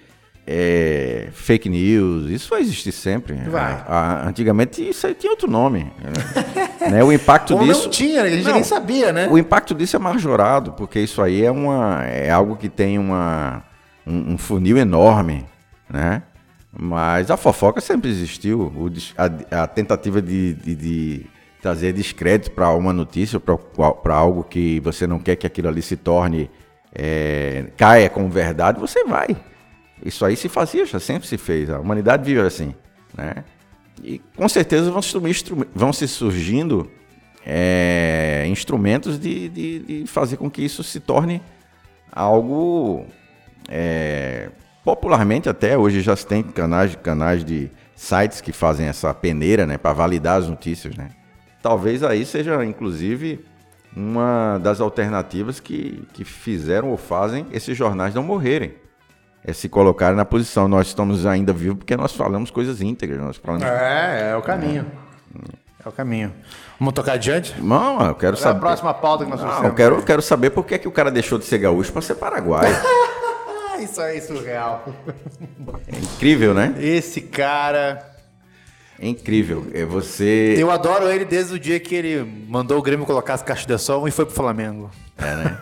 [0.50, 3.34] é, fake news, isso vai existir sempre.
[3.34, 3.84] Vai.
[3.86, 5.92] A, a, antigamente isso aí tinha outro nome.
[6.02, 6.90] Né?
[6.90, 7.04] né?
[7.04, 7.82] O impacto Ou disso.
[7.82, 9.28] Não tinha, a gente não, nem sabia, né?
[9.30, 13.62] O impacto disso é majorado, porque isso aí é, uma, é algo que tem uma,
[14.06, 15.44] um, um funil enorme,
[15.86, 16.22] né?
[16.72, 18.72] Mas a fofoca sempre existiu.
[18.74, 21.26] O, a, a tentativa de, de, de
[21.60, 25.96] trazer descrédito para uma notícia, para algo que você não quer que aquilo ali se
[25.96, 26.50] torne,
[26.94, 29.36] é, caia como verdade, você vai.
[30.04, 31.70] Isso aí se fazia, já sempre se fez.
[31.70, 32.74] A humanidade vive assim.
[33.16, 33.44] Né?
[34.02, 35.00] E com certeza vão,
[35.74, 36.90] vão se surgindo
[37.44, 41.42] é, instrumentos de, de, de, fazer com que isso se torne
[42.12, 43.06] algo
[43.68, 44.50] é,
[44.84, 49.76] popularmente até hoje já se tem canais, canais de sites que fazem essa peneira, né,
[49.76, 51.08] para validar as notícias, né?
[51.60, 53.44] Talvez aí seja, inclusive,
[53.94, 58.74] uma das alternativas que, que fizeram ou fazem esses jornais não morrerem.
[59.44, 60.68] É se colocarem na posição.
[60.68, 63.18] Nós estamos ainda vivos porque nós falamos coisas íntegras.
[63.20, 63.64] Nós falamos...
[63.66, 64.84] É, é o caminho.
[65.84, 66.32] É o caminho.
[66.78, 67.54] Vamos tocar adiante?
[67.60, 68.60] Não, eu quero É a saber.
[68.60, 69.70] próxima pauta que nós Não, trouxemos.
[69.70, 71.92] eu quero, eu quero saber por que, é que o cara deixou de ser gaúcho
[71.92, 72.74] para ser paraguaio.
[73.74, 74.84] Ah, isso aí é surreal.
[75.86, 76.74] É incrível, né?
[76.78, 78.04] Esse cara.
[79.00, 79.66] É incrível.
[79.72, 80.56] É você.
[80.58, 83.78] Eu adoro ele desde o dia que ele mandou o Grêmio colocar as caixas de
[83.78, 84.90] som e foi pro Flamengo.
[85.16, 85.58] É, né?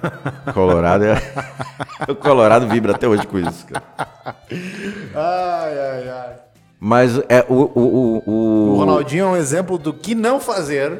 [0.54, 1.16] Colorado é.
[2.08, 3.84] o Colorado vibra até hoje com isso, cara.
[5.14, 6.34] Ai, ai, ai.
[6.80, 7.54] Mas é o.
[7.54, 10.98] O, o, o- O Ronaldinho é um exemplo do que não fazer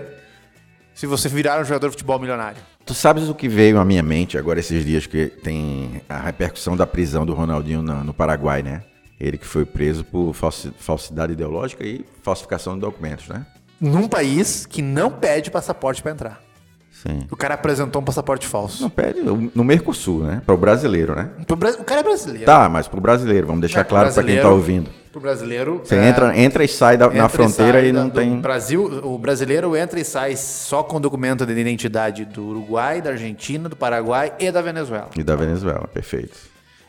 [0.95, 2.57] se você virar um jogador de futebol milionário.
[2.85, 6.77] Tu sabes o que veio à minha mente agora esses dias que tem a repercussão
[6.77, 8.83] da prisão do Ronaldinho na- no Paraguai, né?
[9.19, 13.47] Ele que foi preso por falsi- falsidade ideológica e falsificação de documentos, né?
[13.81, 16.43] Num país que não pede passaporte pra entrar.
[16.91, 17.27] Sim.
[17.31, 18.83] O cara apresentou um passaporte falso.
[18.83, 20.41] Não pede no Mercosul, né?
[20.47, 21.31] Para o brasileiro, né?
[21.57, 22.47] Bra- O cara é brasileiro.
[22.47, 24.91] Tá, mas pro brasileiro, vamos deixar É, claro para quem tá brasileiro- ouvindo.
[25.13, 25.81] Pro brasileiro.
[25.85, 28.15] Você é, entra, entra e sai da- na entra fronteira sai e da- não do
[28.19, 28.41] tem.
[28.41, 33.69] Brasil, o brasileiro entra e sai só com documento de identidade do Uruguai, da Argentina,
[33.69, 35.11] do Paraguai e da Venezuela.
[35.17, 36.37] E da Venezuela, perfeito.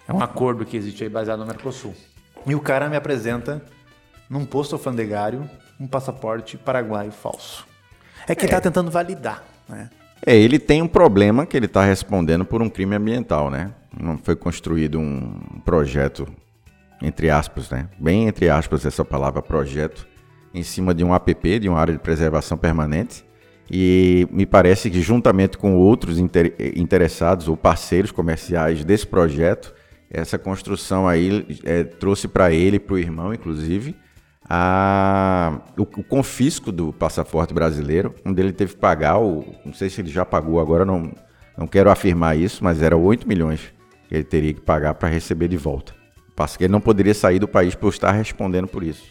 [0.08, 1.94] É um acordo que existe aí baseado no Mercosul.
[2.48, 3.62] E o cara me apresenta
[4.30, 7.68] num posto alfandegário um passaporte paraguaio falso.
[8.28, 9.90] É que ele tá tentando validar, né?
[10.26, 13.72] É, ele tem um problema que ele está respondendo por um crime ambiental, né?
[14.00, 16.28] Não foi construído um projeto,
[17.02, 17.88] entre aspas, né?
[18.00, 20.08] Bem entre aspas essa palavra projeto,
[20.54, 23.24] em cima de um APP, de uma área de preservação permanente.
[23.70, 29.76] E me parece que juntamente com outros inter- interessados ou parceiros comerciais desse projeto,
[30.10, 33.96] essa construção aí é, trouxe para ele, para o irmão, inclusive,
[34.50, 39.89] a, o, o confisco do passaporte brasileiro, onde ele teve que pagar, o, não sei
[39.89, 41.12] se ele já pagou agora, não,
[41.58, 43.74] não quero afirmar isso, mas era 8 milhões
[44.08, 45.93] que ele teria que pagar para receber de volta.
[46.36, 49.04] Passa que ele não poderia sair do país por estar respondendo por isso.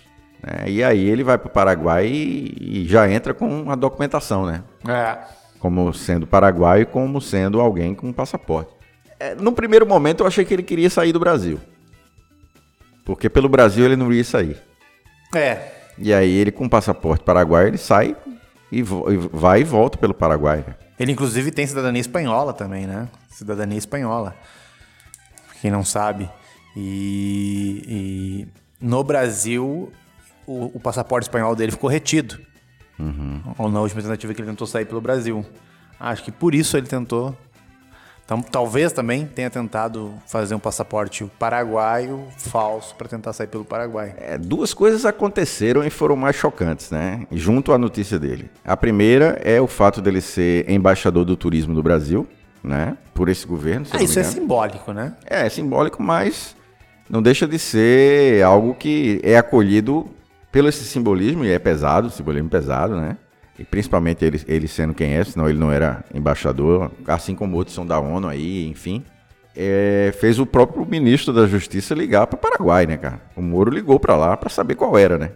[0.42, 0.70] né?
[0.70, 4.62] E aí ele vai para o Paraguai e, e já entra com a documentação, né?
[4.88, 5.18] É.
[5.58, 8.75] Como sendo paraguaio e como sendo alguém com passaporte.
[9.18, 11.60] É, no primeiro momento eu achei que ele queria sair do Brasil.
[13.04, 14.60] Porque pelo Brasil ele não ia sair.
[15.34, 15.72] É.
[15.98, 18.16] E aí ele com passaporte paraguaio, ele sai
[18.70, 20.64] e, vai e volta pelo Paraguai.
[20.66, 20.74] né?
[20.98, 23.08] Ele, inclusive, tem cidadania espanhola também, né?
[23.28, 24.34] Cidadania espanhola.
[25.60, 26.28] Quem não sabe.
[26.74, 28.48] E, e
[28.80, 29.92] no Brasil,
[30.46, 32.38] o, o passaporte espanhol dele ficou retido.
[33.58, 35.44] Ou na última tentativa que ele tentou sair pelo Brasil.
[36.00, 37.36] Acho que por isso ele tentou.
[38.26, 44.14] Então, talvez também tenha tentado fazer um passaporte paraguaio falso para tentar sair pelo Paraguai.
[44.18, 47.24] É, duas coisas aconteceram e foram mais chocantes, né?
[47.30, 48.50] Junto à notícia dele.
[48.64, 52.26] A primeira é o fato dele ser embaixador do turismo do Brasil,
[52.64, 52.98] né?
[53.14, 53.86] Por esse governo.
[53.92, 55.14] Ah, isso é simbólico, né?
[55.24, 56.56] É, é simbólico, mas
[57.08, 60.04] não deixa de ser algo que é acolhido
[60.50, 63.16] pelo esse simbolismo, e é pesado, simbolismo pesado, né?
[63.58, 67.74] E principalmente ele, ele sendo quem é, senão ele não era embaixador, assim como outros
[67.74, 69.02] são da ONU aí, enfim.
[69.56, 73.20] É, fez o próprio ministro da Justiça ligar para o Paraguai, né, cara?
[73.34, 75.30] O Moro ligou para lá para saber qual era, né?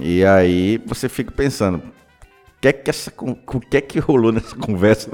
[0.00, 1.82] E aí você fica pensando, o
[2.60, 5.10] que é que, essa, o que é que rolou nessa conversa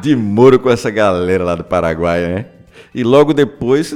[0.00, 2.46] de Moro com essa galera lá do Paraguai, né?
[2.92, 3.94] E logo depois,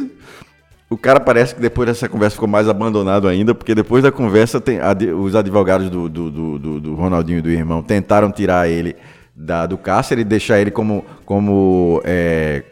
[0.88, 4.60] o cara parece que depois dessa conversa ficou mais abandonado ainda, porque depois da conversa,
[4.60, 8.94] tem, adi- os advogados do, do, do, do- Ronaldinho e do irmão tentaram tirar ele
[9.34, 12.62] da, do cárcere e deixar ele como, como é,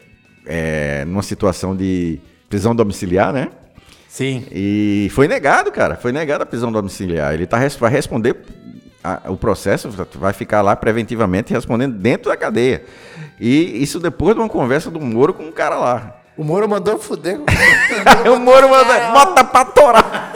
[0.45, 3.49] é, numa situação de prisão domiciliar, né?
[4.07, 4.45] Sim.
[4.49, 5.95] E foi negado, cara.
[5.97, 7.33] Foi negada a prisão domiciliar.
[7.33, 8.37] Ele tá, vai responder
[9.03, 12.83] a- o processo, vai ficar lá preventivamente respondendo dentro da cadeia.
[13.39, 16.15] E isso depois de uma conversa do Moro com um cara lá.
[16.37, 17.39] O Moro mandou fuder.
[18.33, 20.33] o Moro manda, bota pra torar.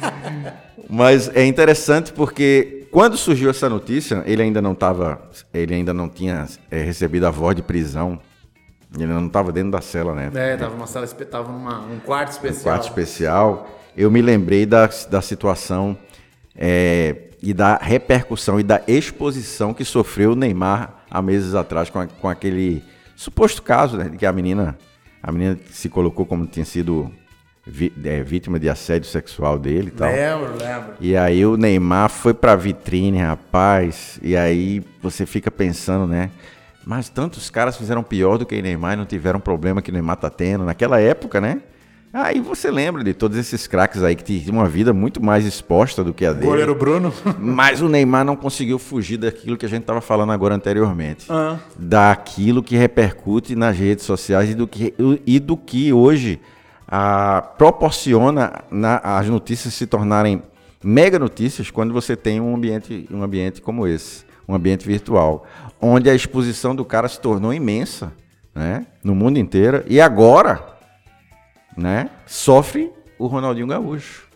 [0.88, 5.20] Mas é interessante porque quando surgiu essa notícia, ele ainda não estava,
[5.52, 8.18] ele ainda não tinha é, recebido a voz de prisão.
[8.94, 10.30] Ele não estava dentro da cela, né?
[10.34, 12.62] É, tava numa sala, tava numa, um quarto especial.
[12.62, 15.98] quarto especial, eu me lembrei da, da situação
[16.56, 21.98] é, e da repercussão e da exposição que sofreu o Neymar há meses atrás com,
[21.98, 22.82] a- com aquele
[23.16, 24.78] suposto caso, né, de que a menina,
[25.26, 27.10] a menina se colocou como tinha sido
[28.04, 30.08] é, vítima de assédio sexual dele e tal.
[30.08, 30.94] Lembro, lembro.
[31.00, 34.20] E aí o Neymar foi pra vitrine, rapaz.
[34.22, 36.30] E aí você fica pensando, né?
[36.86, 39.92] Mas tantos caras fizeram pior do que o Neymar e não tiveram problema que o
[39.92, 41.60] Neymar tá tendo naquela época, né?
[42.12, 46.02] Aí você lembra de todos esses craques aí que tinham uma vida muito mais exposta
[46.02, 46.46] do que a dele.
[46.46, 47.12] Goleiro Bruno.
[47.38, 51.26] Mas o Neymar não conseguiu fugir daquilo que a gente estava falando agora anteriormente.
[51.28, 51.58] Ah.
[51.78, 54.94] Daquilo que repercute nas redes sociais e do que,
[55.26, 56.40] e do que hoje
[56.88, 60.42] a, proporciona na, as notícias se tornarem
[60.82, 65.44] mega notícias quando você tem um ambiente, um ambiente como esse, um ambiente virtual,
[65.80, 68.12] onde a exposição do cara se tornou imensa,
[68.54, 69.82] né, no mundo inteiro.
[69.86, 70.75] E agora
[71.76, 74.26] né, sofre o Ronaldinho Gaúcho.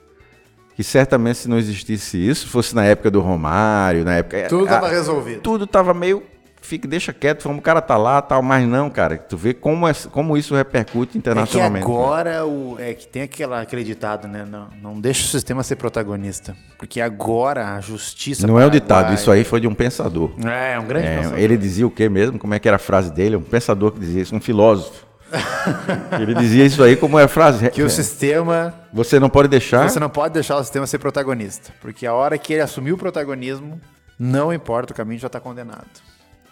[0.74, 4.46] Que certamente se não existisse isso, fosse na época do Romário, na época.
[4.48, 5.40] Tudo estava resolvido.
[5.42, 6.22] Tudo estava meio.
[6.62, 9.18] Fica, deixa quieto, o cara tá lá, tal, mas não, cara.
[9.18, 11.84] Tu vê como, é, como isso repercute internacionalmente.
[11.84, 14.46] É que agora o, é que tem aquela acreditado, né?
[14.48, 16.56] Não, não deixa o sistema ser protagonista.
[16.78, 18.46] Porque agora a justiça.
[18.46, 20.30] Não é o ditado, isso aí foi de um pensador.
[20.46, 21.38] É, um grande é, pensador.
[21.38, 22.38] Ele dizia o quê mesmo?
[22.38, 23.36] Como é que era a frase dele?
[23.36, 25.09] Um pensador que dizia isso, um filósofo.
[26.20, 27.68] Ele dizia isso aí como é frase.
[27.70, 28.74] Que o sistema.
[28.92, 29.88] Você não pode deixar.
[29.88, 31.72] Você não pode deixar o sistema ser protagonista.
[31.80, 33.80] Porque a hora que ele assumiu o protagonismo,
[34.18, 35.86] não importa, o caminho já está condenado.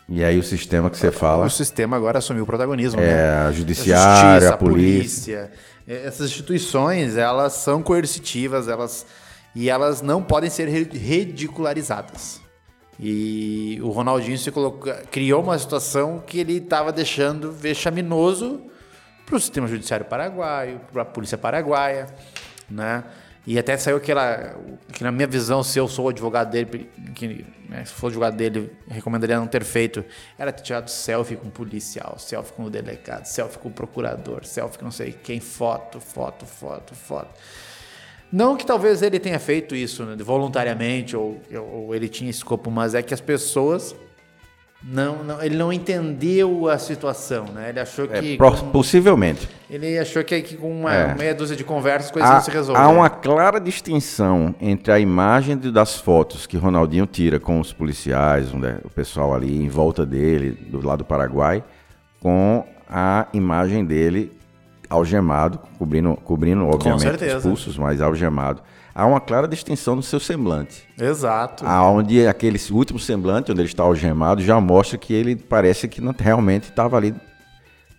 [0.09, 1.45] E aí o sistema que você fala.
[1.45, 3.01] O sistema agora assumiu o protagonismo.
[3.01, 3.31] É, né?
[3.47, 5.51] a judiciária, a, justiça, a polícia.
[5.87, 6.07] polícia.
[6.07, 9.07] Essas instituições, elas são coercitivas, elas
[9.55, 12.41] e elas não podem ser ridicularizadas.
[12.99, 18.61] E o Ronaldinho se colocou, criou uma situação que ele estava deixando vexaminoso
[19.25, 22.07] para o sistema judiciário paraguaio, para a polícia paraguaia,
[22.69, 23.05] né?
[23.47, 24.57] E até saiu aquela,
[24.93, 28.71] que na minha visão, se eu sou advogado dele, que, né, se for advogado dele,
[28.87, 30.05] recomendaria não ter feito,
[30.39, 34.45] era ter tirado selfie com o policial, selfie com o delegado, selfie com o procurador,
[34.45, 37.31] selfie com não sei quem, foto, foto, foto, foto.
[38.31, 41.41] Não que talvez ele tenha feito isso né, voluntariamente ou,
[41.73, 43.97] ou, ele tinha escopo, mas é que as pessoas
[44.83, 47.71] não, não, ele não entendeu a situação, né?
[47.71, 49.49] Ele achou é, que é, com, possivelmente.
[49.69, 51.15] Ele achou que, que com uma é.
[51.15, 52.81] meia dúzia de conversas coisas se resolver.
[52.81, 57.73] Há uma clara distinção entre a imagem de, das fotos que Ronaldinho tira com os
[57.73, 58.53] policiais,
[58.85, 61.65] o pessoal ali em volta dele, do lado do Paraguai,
[62.21, 64.38] com a imagem dele
[64.89, 68.63] algemado, cobrindo, cobrindo obviamente, os pulsos, mas algemado.
[68.95, 70.83] Há uma clara distinção no seu semblante.
[70.99, 71.65] Exato.
[71.65, 76.15] Onde aquele último semblante, onde ele está algemado, já mostra que ele parece que não,
[76.19, 77.15] realmente estava ali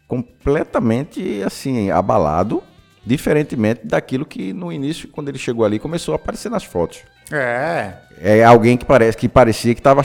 [0.07, 2.61] completamente assim, abalado,
[3.05, 6.99] diferentemente daquilo que no início, quando ele chegou ali, começou a aparecer nas fotos.
[7.31, 7.93] É.
[8.19, 10.01] É alguém que parece que parecia que estava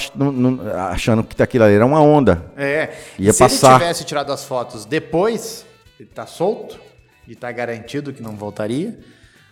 [0.91, 2.45] achando que aquilo ali era uma onda.
[2.57, 2.91] É.
[3.19, 3.71] Ia e se passar.
[3.71, 5.67] ele tivesse tirado as fotos depois,
[5.99, 6.81] ele está solto
[7.27, 8.99] e está garantido que não voltaria,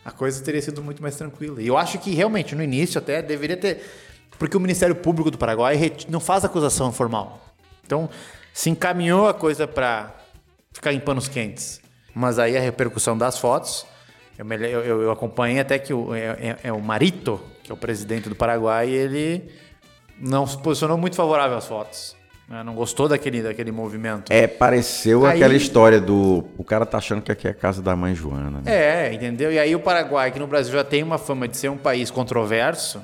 [0.05, 1.63] a coisa teria sido muito mais tranquila.
[1.63, 3.83] E eu acho que realmente no início até deveria ter,
[4.39, 5.79] porque o Ministério Público do Paraguai
[6.09, 7.55] não faz acusação formal.
[7.85, 8.11] Então
[8.53, 10.15] se encaminhou a coisa para
[10.73, 11.81] ficar em panos quentes.
[12.15, 13.87] Mas aí a repercussão das fotos,
[14.37, 17.77] eu, eu, eu acompanhei até que o, é, é, é o Marito, que é o
[17.77, 19.51] presidente do Paraguai, ele
[20.19, 22.17] não se posicionou muito favorável às fotos.
[22.49, 22.63] Né?
[22.63, 24.31] Não gostou daquele, daquele movimento.
[24.31, 26.45] É, pareceu aí, aquela história do.
[26.59, 28.61] O cara tá achando que aqui é a casa da mãe Joana.
[28.63, 28.63] Né?
[28.67, 29.53] É, entendeu?
[29.53, 32.11] E aí o Paraguai, que no Brasil já tem uma fama de ser um país
[32.11, 33.03] controverso,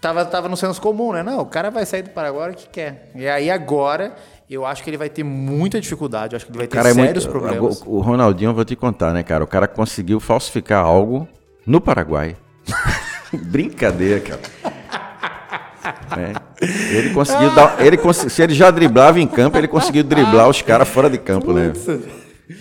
[0.00, 1.22] tava, tava no senso comum, né?
[1.22, 3.10] Não, o cara vai sair do Paraguai o que quer.
[3.14, 4.14] E aí agora.
[4.50, 6.92] Eu acho que ele vai ter muita dificuldade, eu acho que ele vai ter cara
[6.92, 7.82] sérios é muito, problemas.
[7.86, 9.42] O Ronaldinho, eu vou te contar, né, cara?
[9.42, 11.26] O cara conseguiu falsificar algo
[11.66, 12.36] no Paraguai.
[13.32, 14.40] Brincadeira, cara.
[16.16, 16.96] É.
[16.96, 17.84] Ele conseguiu dar.
[17.84, 21.52] Ele se ele já driblava em campo, ele conseguiu driblar os caras fora de campo,
[21.52, 21.72] né?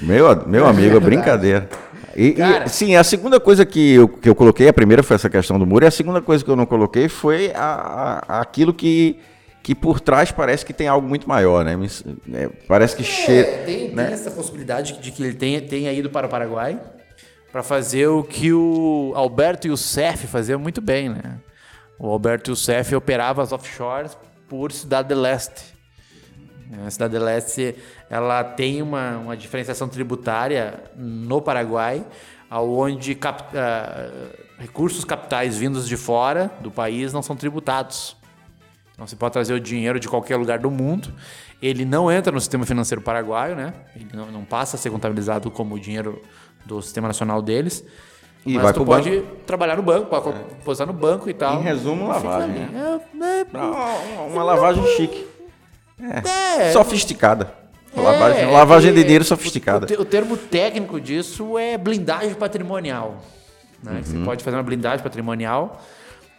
[0.01, 1.69] Meu, meu amigo, é brincadeira.
[2.15, 5.30] E, e, sim, a segunda coisa que eu, que eu coloquei, a primeira foi essa
[5.30, 8.74] questão do muro, e a segunda coisa que eu não coloquei foi a, a, aquilo
[8.74, 9.17] que,
[9.63, 11.78] que por trás parece que tem algo muito maior, né?
[12.34, 13.65] É, parece que é, cheira.
[13.65, 14.05] Tem, né?
[14.05, 16.80] tem essa possibilidade de que ele tenha, tenha ido para o Paraguai
[17.51, 21.36] para fazer o que o Alberto e o Cef faziam muito bem, né?
[22.04, 24.18] O Alberto Youssef operava as offshores
[24.49, 25.76] por Cidade de Leste.
[26.84, 27.76] A Cidade de Leste
[28.10, 32.04] ela tem uma, uma diferenciação tributária no Paraguai,
[32.49, 38.18] onde cap, uh, recursos capitais vindos de fora do país não são tributados.
[38.93, 41.14] Então você pode trazer o dinheiro de qualquer lugar do mundo,
[41.62, 43.76] ele não entra no sistema financeiro paraguaio, né?
[43.95, 46.20] Ele não, não passa a ser contabilizado como dinheiro
[46.66, 47.86] do sistema nacional deles.
[48.46, 49.36] E Mas vai tu pode banco.
[49.46, 50.42] trabalhar no banco, pode é.
[50.66, 51.60] postar no banco e tal.
[51.60, 52.50] Em resumo, lavagem.
[52.50, 53.46] Né?
[53.54, 55.28] É, uma, uma lavagem chique.
[56.00, 56.68] É.
[56.68, 56.72] é.
[56.72, 57.54] Sofisticada.
[57.96, 59.86] Lavagem, é, lavagem de dinheiro sofisticada.
[59.98, 63.18] O, o, termo técnico disso é blindagem patrimonial.
[63.84, 63.96] Né?
[63.96, 64.04] Uhum.
[64.04, 65.82] Você pode fazer uma blindagem patrimonial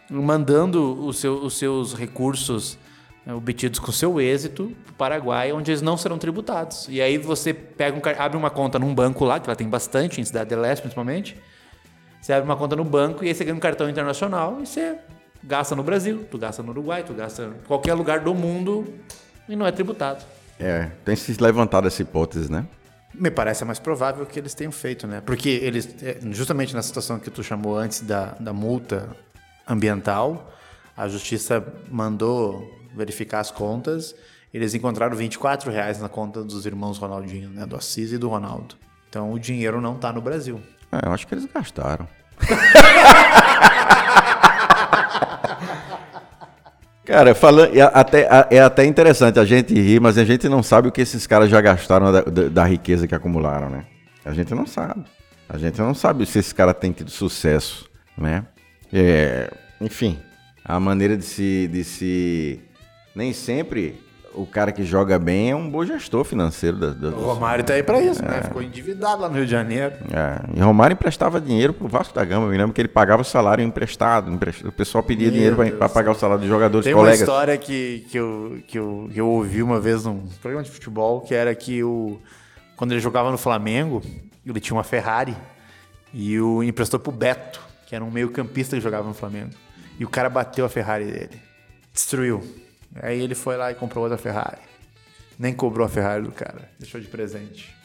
[0.09, 2.77] mandando seu, os seus recursos
[3.25, 6.87] né, obtidos com seu êxito para o Paraguai, onde eles não serão tributados.
[6.89, 10.19] E aí você pega um, abre uma conta num banco lá, que lá tem bastante,
[10.19, 11.37] em Cidade de Leste principalmente.
[12.23, 14.97] Você abre uma conta no banco e aí você ganha um cartão internacional e você
[15.43, 18.87] gasta no Brasil, tu gasta no Uruguai, tu gasta em qualquer lugar do mundo
[19.49, 20.23] e não é tributado.
[20.57, 22.65] É, tem se levantado essa hipótese, né?
[23.13, 25.19] Me parece mais provável que eles tenham feito, né?
[25.19, 29.09] Porque eles, é, justamente na situação que tu chamou antes da, da multa
[29.67, 30.49] ambiental,
[30.95, 31.61] a justiça
[31.91, 34.15] mandou verificar as contas,
[34.53, 37.65] eles encontraram 24 reais na conta dos irmãos Ronaldinho, né?
[37.65, 38.75] Do Assis e do Ronaldo.
[39.09, 40.61] Então o dinheiro não está no Brasil.
[40.93, 42.07] É, eu acho que eles gastaram.
[47.03, 50.87] Cara, falando, é até, é até interessante a gente rir, mas a gente não sabe
[50.87, 53.85] o que esses caras já gastaram da, da, da riqueza que acumularam, né?
[54.23, 55.03] A gente não sabe.
[55.49, 58.45] A gente não sabe se esses caras têm tido sucesso, né?
[58.91, 60.17] É, enfim,
[60.63, 62.61] a maneira de se, de se.
[63.15, 64.01] Nem sempre
[64.35, 66.77] o cara que joga bem é um bom gestor financeiro.
[66.77, 68.29] Da, da, o Romário tá aí para isso, né?
[68.29, 68.31] é.
[68.37, 68.43] né?
[68.43, 69.93] Ficou endividado lá no Rio de Janeiro.
[70.11, 70.57] É.
[70.57, 72.47] E Romário emprestava dinheiro pro Vasco da Gama.
[72.47, 74.31] Eu me lembro que ele pagava o salário emprestado.
[74.65, 77.19] O pessoal pedia Meu dinheiro para pagar o salário dos jogadores Tem colegas.
[77.19, 80.63] Tem uma história que, que, eu, que, eu, que eu ouvi uma vez num programa
[80.63, 82.19] de futebol, que era que o,
[82.75, 84.01] quando ele jogava no Flamengo,
[84.45, 85.35] ele tinha uma Ferrari
[86.13, 89.51] e o emprestou pro Beto, que era um meio campista que jogava no Flamengo.
[89.99, 91.41] E o cara bateu a Ferrari dele.
[91.93, 92.62] Destruiu.
[93.01, 94.61] Aí ele foi lá e comprou outra Ferrari.
[95.37, 97.75] Nem cobrou a Ferrari do cara, deixou de presente.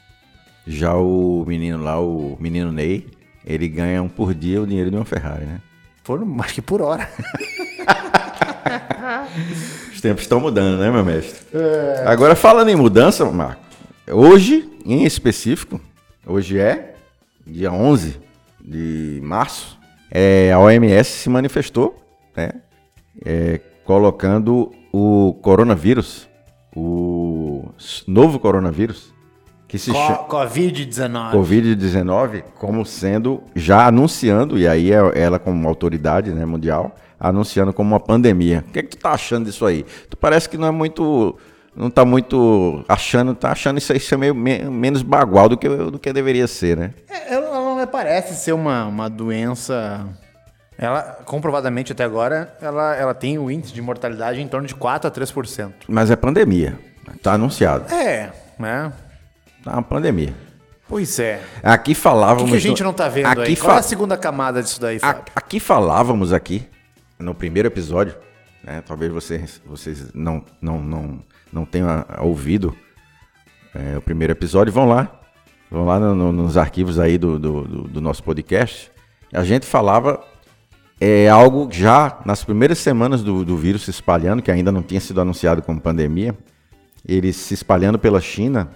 [0.66, 3.06] Já o menino lá, o menino Ney,
[3.44, 5.61] ele ganha um por dia o dinheiro de uma Ferrari, né?
[6.04, 7.09] Por, acho que por hora.
[9.92, 11.40] Os tempos estão mudando, né, meu mestre?
[11.54, 12.04] É...
[12.06, 13.62] Agora, falando em mudança, Marco,
[14.11, 15.80] hoje, em específico,
[16.26, 16.94] hoje é
[17.46, 18.20] dia 11
[18.61, 19.78] de março,
[20.11, 21.98] é, a OMS se manifestou,
[22.36, 22.50] né?
[23.24, 26.28] É, colocando o coronavírus,
[26.74, 27.68] o
[28.07, 29.12] novo coronavírus,
[29.68, 31.32] que se chama Covid-19.
[31.32, 37.91] Covid-19 como sendo já anunciando, e aí é ela como autoridade né, mundial, anunciando como
[37.91, 38.64] uma pandemia.
[38.66, 39.84] O que, é que tu tá achando disso aí?
[40.09, 41.36] Tu parece que não é muito.
[41.76, 45.97] Não tá muito achando, tá achando isso aí ser meio menos bagual do que, do
[45.97, 46.91] que deveria ser, né?
[47.09, 50.05] É, ela não parece ser uma, uma doença
[50.79, 55.09] ela, comprovadamente até agora, ela, ela tem o índice de mortalidade em torno de 4
[55.09, 55.72] a 3%.
[55.89, 56.79] Mas é pandemia.
[57.20, 57.93] Tá anunciado.
[57.93, 58.93] É, né?
[59.64, 60.33] Tá uma pandemia.
[60.89, 61.43] Pois é.
[61.64, 62.43] Aqui falávamos.
[62.43, 63.57] O que, que a gente não tá vendo aqui aí?
[63.57, 65.24] Qual é a segunda camada disso daí, Fábio?
[65.35, 66.66] Aqui falávamos aqui,
[67.18, 68.14] no primeiro episódio,
[68.62, 68.81] né?
[68.87, 72.74] Talvez vocês, vocês não, não, não, não tenham ouvido
[73.74, 74.72] é, o primeiro episódio.
[74.72, 75.20] Vão lá.
[75.70, 78.93] Vão lá no, no, nos arquivos aí do, do, do, do nosso podcast.
[79.33, 80.24] A gente falava
[81.01, 85.01] é algo já nas primeiras semanas do, do vírus se espalhando, que ainda não tinha
[85.01, 86.36] sido anunciado como pandemia,
[87.07, 88.68] ele se espalhando pela China,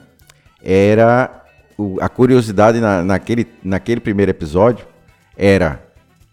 [0.63, 1.45] era
[1.77, 4.87] o, a curiosidade na, naquele, naquele primeiro episódio
[5.37, 5.83] era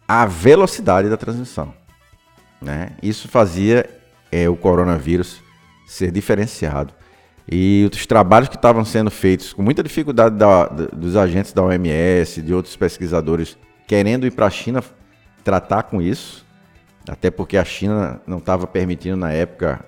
[0.07, 1.73] a velocidade da transmissão.
[2.61, 2.91] Né?
[3.01, 3.89] Isso fazia
[4.31, 5.41] é, o coronavírus
[5.87, 6.93] ser diferenciado.
[7.51, 12.41] E os trabalhos que estavam sendo feitos com muita dificuldade da, dos agentes da OMS,
[12.43, 14.83] de outros pesquisadores querendo ir para a China
[15.43, 16.45] tratar com isso,
[17.07, 19.83] até porque a China não estava permitindo na época,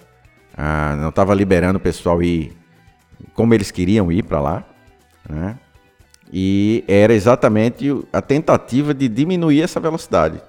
[0.57, 2.57] ah, não estava liberando o pessoal ir
[3.33, 4.63] como eles queriam ir para lá,
[5.29, 5.57] né?
[6.33, 10.41] E era exatamente a tentativa de diminuir essa velocidade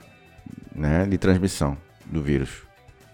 [0.75, 1.77] né, de transmissão
[2.07, 2.63] do vírus,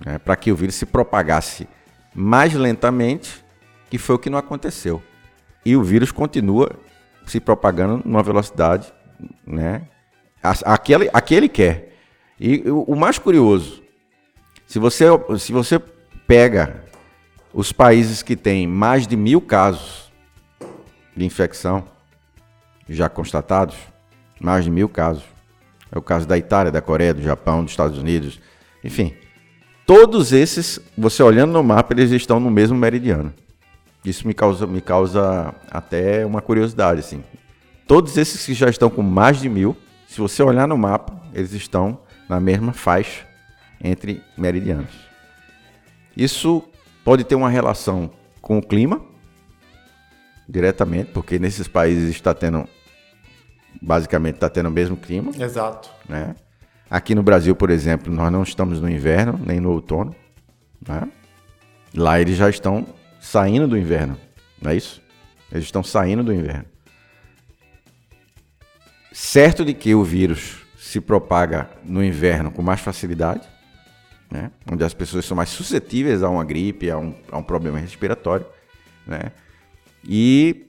[0.05, 1.67] né, para que o vírus se propagasse
[2.15, 3.45] mais lentamente,
[3.89, 5.03] que foi o que não aconteceu.
[5.65, 6.71] E o vírus continua
[7.27, 8.93] se propagando numa velocidade
[9.47, 9.83] né,
[10.65, 11.97] Aquele, aquele quer.
[12.41, 13.83] E o mais curioso,
[14.67, 15.07] se você,
[15.39, 15.79] se você
[16.27, 16.85] pega
[17.53, 20.13] os países que têm mais de mil casos
[21.17, 21.85] de infecção
[22.89, 23.77] já constatados,
[24.41, 25.25] mais de mil casos,
[25.91, 28.41] é o caso da Itália, da Coreia, do Japão, dos Estados Unidos,
[28.85, 29.15] enfim,
[29.87, 33.33] todos esses, você olhando no mapa, eles estão no mesmo meridiano.
[34.05, 37.25] Isso me causa, me causa até uma curiosidade, assim.
[37.87, 39.77] Todos esses que já estão com mais de mil
[40.09, 42.01] se você olhar no mapa, eles estão
[42.31, 43.27] na mesma faixa
[43.79, 44.91] entre meridianos.
[46.17, 46.65] Isso
[47.05, 49.03] pode ter uma relação com o clima,
[50.49, 52.67] diretamente, porque nesses países está tendo,
[53.83, 55.31] basicamente, está tendo o mesmo clima.
[55.39, 55.91] Exato.
[56.09, 56.35] Né?
[56.91, 60.17] Aqui no Brasil, por exemplo, nós não estamos no inverno, nem no outono.
[60.89, 61.07] Né?
[61.95, 62.87] Lá eles já estão
[63.21, 64.17] saindo do inverno,
[64.61, 65.03] não é isso?
[65.53, 66.65] Eles estão saindo do inverno.
[69.21, 73.41] Certo de que o vírus se propaga no inverno com mais facilidade,
[74.31, 74.53] né?
[74.71, 78.47] onde as pessoas são mais suscetíveis a uma gripe, a um, a um problema respiratório.
[79.05, 79.33] Né?
[80.09, 80.69] E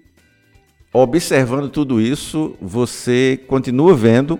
[0.91, 4.39] observando tudo isso, você continua vendo,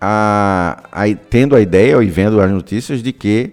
[0.00, 3.52] a, a, tendo a ideia e vendo as notícias de que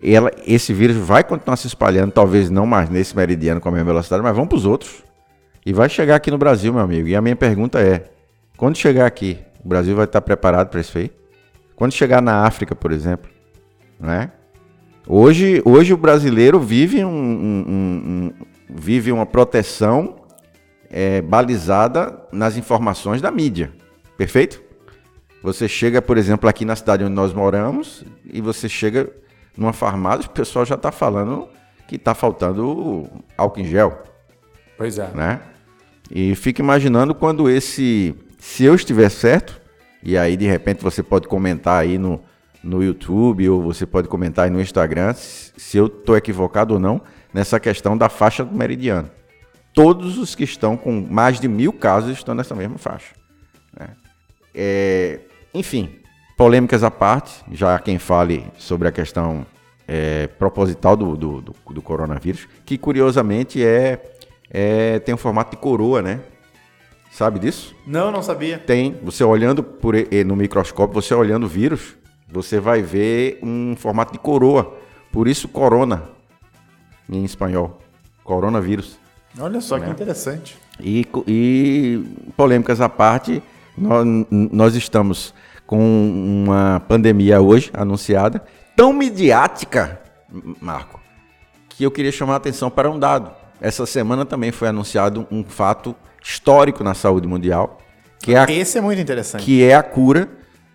[0.00, 3.86] ela, esse vírus vai continuar se espalhando, talvez não mais nesse meridiano com a mesma
[3.86, 5.02] velocidade, mas vamos para os outros.
[5.66, 7.08] E vai chegar aqui no Brasil, meu amigo.
[7.08, 8.12] E a minha pergunta é:
[8.56, 11.10] quando chegar aqui, o Brasil vai estar preparado para isso aí?
[11.74, 13.30] Quando chegar na África, por exemplo,
[13.98, 14.32] né?
[15.06, 18.32] Hoje, hoje o brasileiro vive, um, um, um,
[18.68, 20.16] vive uma proteção
[20.90, 23.72] é, balizada nas informações da mídia.
[24.16, 24.60] Perfeito?
[25.42, 29.08] Você chega, por exemplo, aqui na cidade onde nós moramos e você chega
[29.56, 31.48] numa farmácia, o pessoal já está falando
[31.86, 34.02] que está faltando álcool em gel.
[34.76, 35.08] Pois é.
[35.14, 35.40] Né?
[36.10, 38.14] E fica imaginando quando esse.
[38.46, 39.60] Se eu estiver certo,
[40.02, 42.22] e aí de repente você pode comentar aí no,
[42.62, 47.02] no YouTube ou você pode comentar aí no Instagram se eu estou equivocado ou não
[47.34, 49.10] nessa questão da faixa do meridiano.
[49.74, 53.14] Todos os que estão com mais de mil casos estão nessa mesma faixa.
[53.78, 53.88] Né?
[54.54, 55.20] É,
[55.52, 55.98] enfim,
[56.34, 59.44] polêmicas à parte, já quem fale sobre a questão
[59.86, 64.00] é, proposital do, do, do, do coronavírus, que curiosamente é
[64.50, 66.20] é, tem um formato de coroa, né?
[67.16, 67.74] Sabe disso?
[67.86, 68.58] Não, não sabia.
[68.58, 68.94] Tem.
[69.02, 69.94] Você olhando por,
[70.26, 71.96] no microscópio, você olhando o vírus,
[72.28, 74.76] você vai ver um formato de coroa.
[75.10, 76.02] Por isso, corona,
[77.08, 77.80] em espanhol.
[78.22, 78.98] Coronavírus.
[79.40, 79.86] Olha só né?
[79.86, 80.58] que interessante.
[80.78, 82.04] E, e
[82.36, 83.42] polêmicas à parte,
[83.78, 85.32] nós, nós estamos
[85.66, 85.80] com
[86.44, 88.44] uma pandemia hoje anunciada,
[88.76, 90.02] tão midiática,
[90.60, 91.00] Marco,
[91.70, 95.42] que eu queria chamar a atenção para um dado essa semana também foi anunciado um
[95.42, 97.78] fato histórico na saúde mundial,
[98.18, 100.28] que é a, esse é muito interessante, que é a cura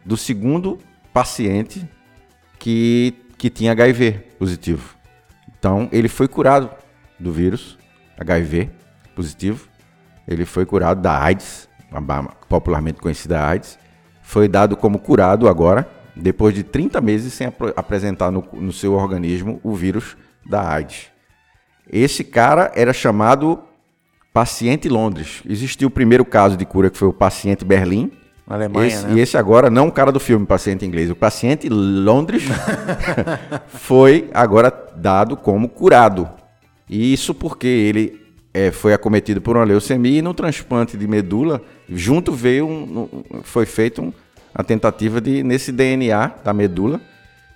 [0.06, 0.80] do segundo
[1.14, 1.88] paciente
[2.58, 4.96] que, que tinha HIV positivo.
[5.58, 6.70] Então, ele foi curado
[7.20, 7.78] do vírus
[8.20, 8.70] HIV
[9.16, 9.68] positivo,
[10.28, 11.68] ele foi curado da AIDS,
[12.48, 13.78] popularmente conhecida AIDS,
[14.22, 18.94] foi dado como curado agora, depois de 30 meses sem ap apresentar no, no seu
[18.94, 20.16] organismo o vírus
[20.46, 21.08] da AIDS.
[21.92, 23.62] Esse cara era chamado
[24.34, 25.42] paciente Londres.
[25.48, 28.12] Existiu o primeiro caso de cura que foi o paciente Berlim.
[28.48, 29.14] Na Alemanha, esse, né?
[29.16, 32.44] E esse agora, não o cara do filme Paciente Inglês, o paciente Londres
[33.70, 36.30] foi agora dado como curado.
[36.90, 38.22] E isso porque ele
[38.54, 43.44] é, foi acometido por uma leucemia e no transplante de medula, junto veio um, um,
[43.44, 44.12] foi feita um,
[44.54, 47.00] a tentativa de, nesse DNA da medula,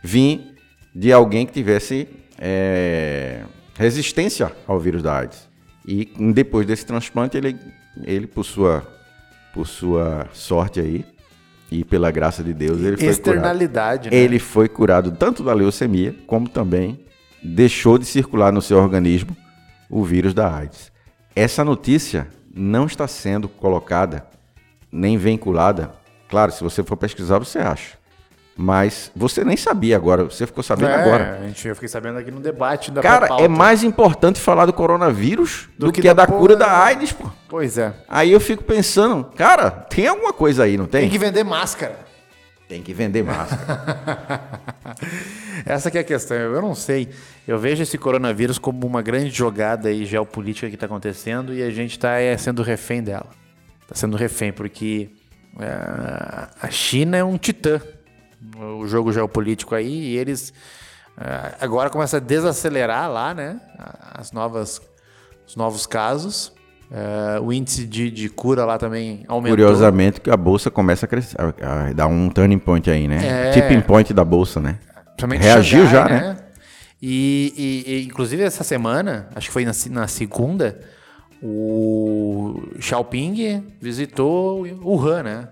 [0.01, 0.55] vir
[0.93, 2.07] de alguém que tivesse
[2.39, 3.41] é,
[3.78, 5.45] resistência ao vírus da AIDS.
[5.88, 7.57] E depois desse transplante, ele,
[8.03, 8.86] ele por, sua,
[9.53, 11.05] por sua sorte aí,
[11.71, 14.15] e pela graça de Deus, ele foi Externalidade, curado.
[14.15, 14.23] Né?
[14.23, 16.99] Ele foi curado tanto da leucemia, como também
[17.43, 19.36] deixou de circular no seu organismo
[19.89, 20.91] o vírus da AIDS.
[21.36, 24.25] Essa notícia não está sendo colocada
[24.91, 25.91] nem vinculada.
[26.29, 27.97] Claro, se você for pesquisar, você acha.
[28.58, 31.39] Mas você nem sabia agora, você ficou sabendo é, agora.
[31.41, 34.72] A gente, eu fiquei sabendo aqui no debate da Cara, é mais importante falar do
[34.72, 37.30] coronavírus do, do que, que, da, da cura da AIDS, pô.
[37.49, 37.93] Pois é.
[38.08, 41.01] Aí eu fico pensando, cara, tem alguma coisa aí, não tem?
[41.01, 41.99] Tem que vender máscara.
[42.68, 44.39] Tem que vender máscara.
[45.66, 46.38] Essa que é a questão.
[46.38, 47.10] Eu não sei.
[47.45, 51.70] Eu vejo esse coronavírus como uma grande jogada aí geopolítica que está acontecendo e a
[51.70, 53.28] gente está é, sendo refém dela.
[53.84, 55.10] Está sendo refém porque
[55.60, 57.80] é, a China é um titã
[58.86, 60.53] o jogo geopolítico aí e eles
[61.17, 63.59] uh, agora começam a desacelerar lá, né?
[64.13, 64.81] As novas,
[65.47, 66.53] os novos casos.
[66.86, 69.57] Uh, o índice de, de, cura lá também aumentou.
[69.57, 73.49] Curiosamente que a bolsa começa a crescer, a, a dar um turning point aí, né?
[73.49, 74.77] É, Tipping point da bolsa, né?
[75.39, 76.19] Reagiu Xangai, já, né?
[76.19, 76.38] né?
[77.01, 80.79] E, e, e, inclusive essa semana, acho que foi na, na segunda,
[81.41, 85.47] o Xiaoping visitou Wuhan, né?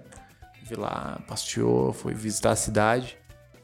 [0.59, 3.17] Teve lá, passeou, foi visitar a cidade,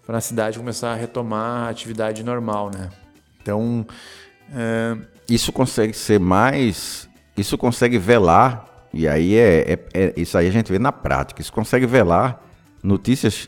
[0.09, 2.89] para a cidade começar a retomar a atividade normal, né?
[3.39, 3.85] Então.
[4.51, 4.97] É...
[5.29, 7.07] Isso consegue ser mais.
[7.37, 11.39] Isso consegue velar, e aí é, é, é, Isso aí a gente vê na prática.
[11.39, 12.41] Isso consegue velar
[12.81, 13.47] notícias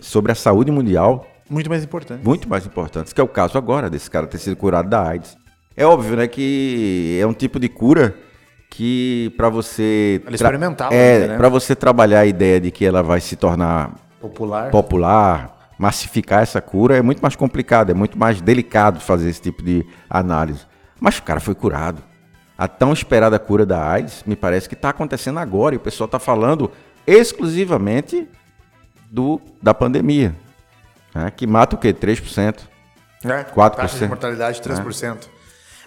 [0.00, 1.26] sobre a saúde mundial.
[1.50, 2.24] Muito mais importantes.
[2.24, 5.36] Muito mais importantes, que é o caso agora desse cara ter sido curado da AIDS.
[5.76, 8.14] É óbvio, né, que é um tipo de cura
[8.70, 11.36] que para você ela experimental é né?
[11.36, 16.60] para você trabalhar a ideia de que ela vai se tornar popular popular massificar essa
[16.60, 20.66] cura é muito mais complicado é muito mais delicado fazer esse tipo de análise
[21.00, 22.02] mas o cara foi curado
[22.58, 26.06] a tão esperada cura da AIDS me parece que está acontecendo agora e o pessoal
[26.06, 26.70] está falando
[27.06, 28.28] exclusivamente
[29.10, 30.34] do da pandemia
[31.14, 31.92] né, que mata o quê?
[31.92, 32.60] 3%.
[33.24, 33.74] É, 4%.
[33.74, 35.28] Taxa de mortalidade 3%.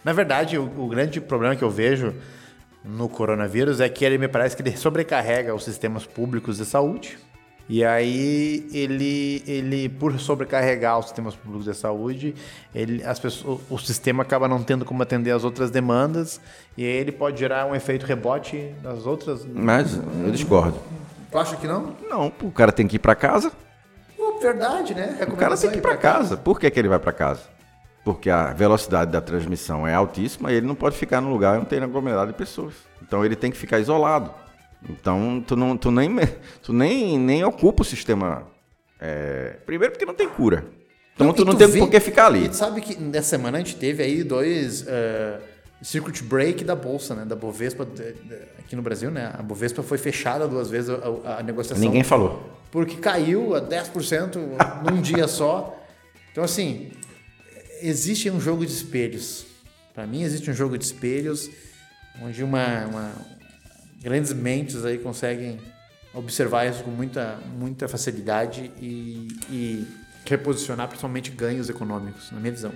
[0.04, 2.14] Na verdade, o, o grande problema que eu vejo
[2.84, 7.18] no coronavírus é que ele me parece que ele sobrecarrega os sistemas públicos de saúde.
[7.68, 12.36] E aí ele, ele por sobrecarregar os sistemas públicos de saúde,
[12.76, 16.42] ele, as pessoas, o, sistema acaba não tendo como atender as outras demandas
[16.78, 19.46] e aí ele pode gerar um efeito rebote das outras.
[19.46, 20.78] Mas eu discordo.
[21.32, 21.96] Tu acha que não?
[22.10, 23.52] Não, o cara tem que ir para casa.
[24.42, 25.18] Verdade, né?
[25.26, 26.36] O cara tem que ir para casa.
[26.36, 27.44] Por que, que ele vai para casa?
[28.04, 31.68] Porque a velocidade da transmissão é altíssima e ele não pode ficar num lugar onde
[31.68, 32.74] tem aglomerado de pessoas.
[33.02, 34.43] Então ele tem que ficar isolado.
[34.90, 36.10] Então tu, não, tu, nem,
[36.62, 38.48] tu nem, nem ocupa o sistema.
[39.00, 40.66] é, primeiro porque não tem cura.
[41.16, 42.50] Então tu e não tem vê- por que ficar ali.
[42.50, 45.40] Tu sabe que nessa semana a gente teve aí dois eh,
[45.82, 47.24] circuit break da bolsa, né?
[47.24, 47.88] Da Bovespa
[48.60, 49.32] aqui no Brasil, né?
[49.38, 51.84] A Bovespa foi fechada duas vezes a, a- a negociação.
[51.84, 52.42] Ninguém falou.
[52.72, 54.38] Porque caiu a 10%
[54.90, 55.78] num dia só.
[56.32, 56.90] Então, assim,
[57.82, 59.46] existe um jogo de espelhos.
[59.94, 61.50] Para mim, existe um jogo de espelhos
[62.24, 63.12] onde uma, uma-
[64.04, 65.58] grandes mentes aí conseguem
[66.14, 69.88] observar isso com muita, muita facilidade e, e
[70.26, 72.72] reposicionar principalmente ganhos econômicos, na minha visão.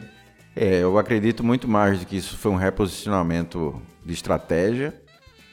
[0.55, 4.99] É, eu acredito muito mais de que isso foi um reposicionamento de estratégia.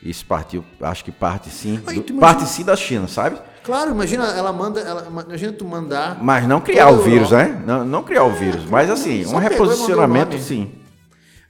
[0.03, 3.39] Isso partiu, acho que parte sim, do- parte sim da China, sabe?
[3.63, 7.63] Claro, imagina, ela manda, ela, imagina tu mandar Mas não criar o vírus, né?
[7.67, 10.73] Não, não criar o vírus, mas assim, um reposicionamento sim.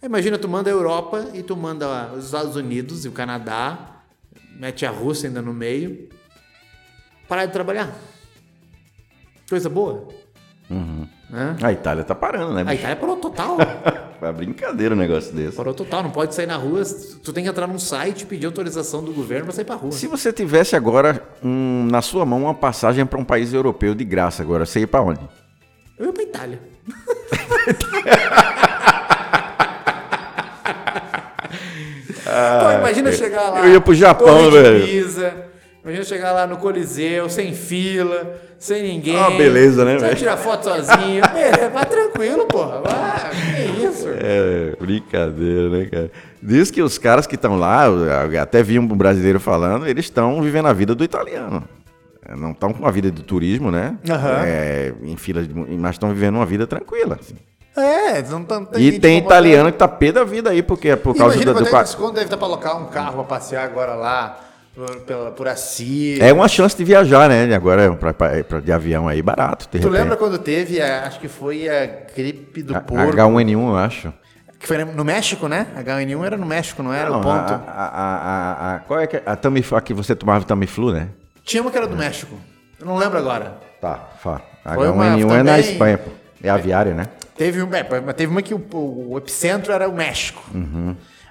[0.03, 3.94] Imagina, tu manda a Europa e tu manda os Estados Unidos e o Canadá,
[4.59, 6.09] mete a Rússia ainda no meio,
[7.29, 7.93] parar de trabalhar.
[9.49, 10.09] Coisa boa.
[11.31, 11.57] Né?
[11.63, 12.63] A Itália tá parando, né?
[12.63, 12.77] A bicho?
[12.77, 13.57] Itália parou total.
[14.23, 15.55] É brincadeira um negócio desse.
[15.55, 16.83] Parou total, não pode sair na rua.
[17.23, 19.93] Tu tem que entrar num site e pedir autorização do governo pra sair pra rua.
[19.93, 24.03] Se você tivesse agora um, na sua mão uma passagem para um país europeu de
[24.03, 25.21] graça agora, você ia para onde?
[25.99, 26.59] Eu ia pra Itália.
[32.61, 33.61] Pô, imagina chegar lá.
[33.61, 34.87] eu ia pro Japão, velho.
[34.87, 35.35] Pisa,
[35.83, 39.17] imagina chegar lá no Coliseu, sem fila, sem ninguém.
[39.17, 40.17] Ah, beleza, né, velho?
[40.17, 41.23] tirar foto sozinho.
[41.33, 42.81] Beleza, vai tranquilo, porra.
[42.81, 43.31] Vai,
[43.77, 44.07] que isso?
[44.09, 46.11] É, brincadeira, né, cara?
[46.43, 47.85] Diz que os caras que estão lá,
[48.41, 51.63] até vi um brasileiro falando, eles estão vivendo a vida do italiano.
[52.27, 53.97] É, Não estão com a vida de turismo, né?
[54.09, 54.43] Aham.
[54.47, 57.19] É, em fila, de, mas estão vivendo uma vida tranquila.
[57.21, 57.35] assim.
[57.77, 61.17] É, não tá, E tem italiano que tá pé da vida aí, porque é por
[61.17, 63.95] causa Imagina do, do é desconto deve estar pra alocar um carro pra passear agora
[63.95, 64.39] lá,
[64.75, 66.21] por, pela, por Assis.
[66.21, 67.53] É uma chance de viajar, né?
[67.53, 69.67] Agora pra, pra- pra- de avião aí, barato.
[69.69, 69.93] Tu repente.
[69.93, 73.13] lembra quando teve, a- acho que foi a gripe do A- porco?
[73.13, 74.13] H1N1, eu acho.
[74.59, 75.67] Que foi no México, né?
[75.77, 77.53] H1N1 era no México, não era Não, o ponto?
[77.53, 78.15] A, a, a,
[78.73, 79.23] a- a- qual é que é?
[79.27, 81.09] A Tamiflu, a que você tomava Tamiflu, né?
[81.45, 82.37] Tinha uma que era do México.
[82.81, 83.59] Eu não lembro agora.
[83.81, 84.41] Tá, fa.
[84.75, 86.11] Foi uma H1N1 é na Espanha, pô.
[86.43, 87.09] É aviária, né?
[87.37, 87.83] Teve, um, é,
[88.13, 90.43] teve uma que o, o epicentro era o México.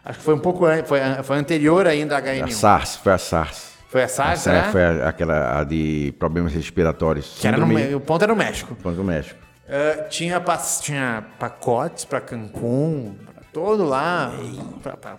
[0.03, 2.51] Acho que foi um pouco foi, foi anterior ainda à A H1N1.
[2.51, 3.71] SARS, foi a SARS.
[3.87, 4.67] Foi a A SARS, né?
[4.71, 7.37] foi a- aquela a de problemas respiratórios.
[7.39, 8.75] Que era no, o ponto era o México.
[8.83, 9.39] do México.
[9.69, 10.43] Ah, tinha,
[10.81, 14.33] tinha pacotes para Cancún, pra todo lá.
[14.81, 15.15] Pra, pra,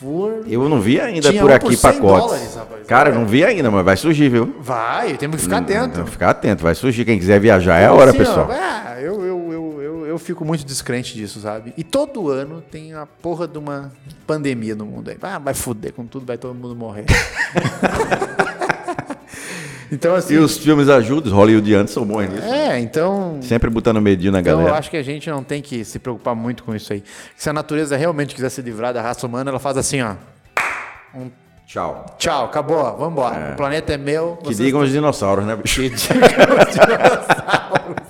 [0.00, 0.42] por...
[0.46, 2.26] Eu não vi ainda Tinha por aqui por 100 pacotes.
[2.26, 2.86] dólares, rapaz.
[2.86, 4.56] Cara, eu não vi ainda, mas vai surgir, viu?
[4.60, 5.88] Vai, temos que ficar atento.
[6.00, 7.04] Então, ficar atento, vai surgir.
[7.04, 8.48] Quem quiser viajar é a hora, Assim, ó, pessoal.
[8.50, 9.27] ah, eu, eu,
[10.18, 11.72] eu, eu, eu fico muito descrente disso, sabe?
[11.76, 13.92] E todo ano tem a porra de uma
[14.26, 15.16] pandemia no mundo aí.
[15.22, 17.04] Ah, vai fuder com tudo, vai todo mundo morrer.
[19.90, 20.34] então, assim.
[20.34, 22.46] E os filmes ajudam, os hollywoodianos são bons nisso.
[22.46, 23.38] É, então.
[23.42, 24.78] Sempre botando medinho na Então, eu galera.
[24.78, 27.02] acho que a gente não tem que se preocupar muito com isso aí.
[27.36, 30.14] Se a natureza realmente quiser se livrar da raça humana, ela faz assim, ó.
[31.66, 32.06] Tchau.
[32.18, 33.52] Tchau, acabou, vambora.
[33.52, 34.36] O planeta é meu.
[34.38, 35.82] Que vocês digam os dinossauros, né, bicho?
[35.82, 38.07] Que digam os dinossauros.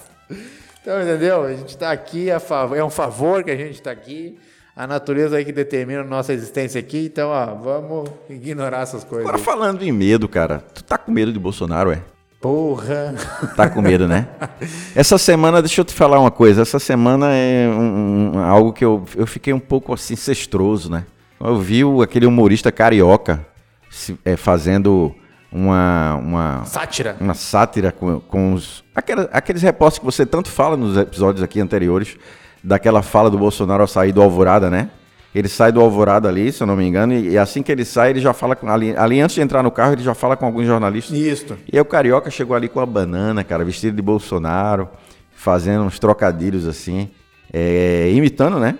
[0.89, 1.45] Então, entendeu?
[1.45, 4.39] A gente está aqui, a favor, é um favor que a gente está aqui.
[4.74, 7.11] A natureza aí que determina a nossa existência aqui.
[7.12, 9.26] Então, ó, vamos ignorar essas coisas.
[9.28, 9.45] Agora aí.
[9.45, 10.64] falando em medo, cara.
[10.72, 12.01] Tu tá com medo de Bolsonaro, é?
[12.41, 13.14] Porra.
[13.55, 14.28] Tá com medo, né?
[14.97, 16.62] Essa semana, deixa eu te falar uma coisa.
[16.62, 21.05] Essa semana é um- um- algo que eu, eu fiquei um pouco assim, cestroso, né?
[21.39, 23.47] Eu vi o- aquele humorista carioca
[23.91, 25.14] se- é, fazendo
[25.53, 27.14] uma, uma, Sátira.
[27.20, 31.61] uma sátira com, com os, aquela- aqueles repórteres que você tanto fala nos episódios aqui
[31.61, 32.16] anteriores,
[32.62, 34.90] daquela fala do Bolsonaro ao sair do Alvorada, né?
[35.34, 37.84] Ele sai do Alvorada ali, se eu não me engano, e, e assim que ele
[37.84, 38.68] sai, ele já fala com.
[38.68, 41.16] Ali, ali antes de entrar no carro, ele já fala com alguns jornalistas.
[41.16, 41.57] Isso.
[41.70, 44.88] E aí o Carioca chegou ali com a banana, cara, vestido de Bolsonaro,
[45.36, 47.11] fazendo uns trocadilhos assim,
[47.53, 48.76] é, imitando, né?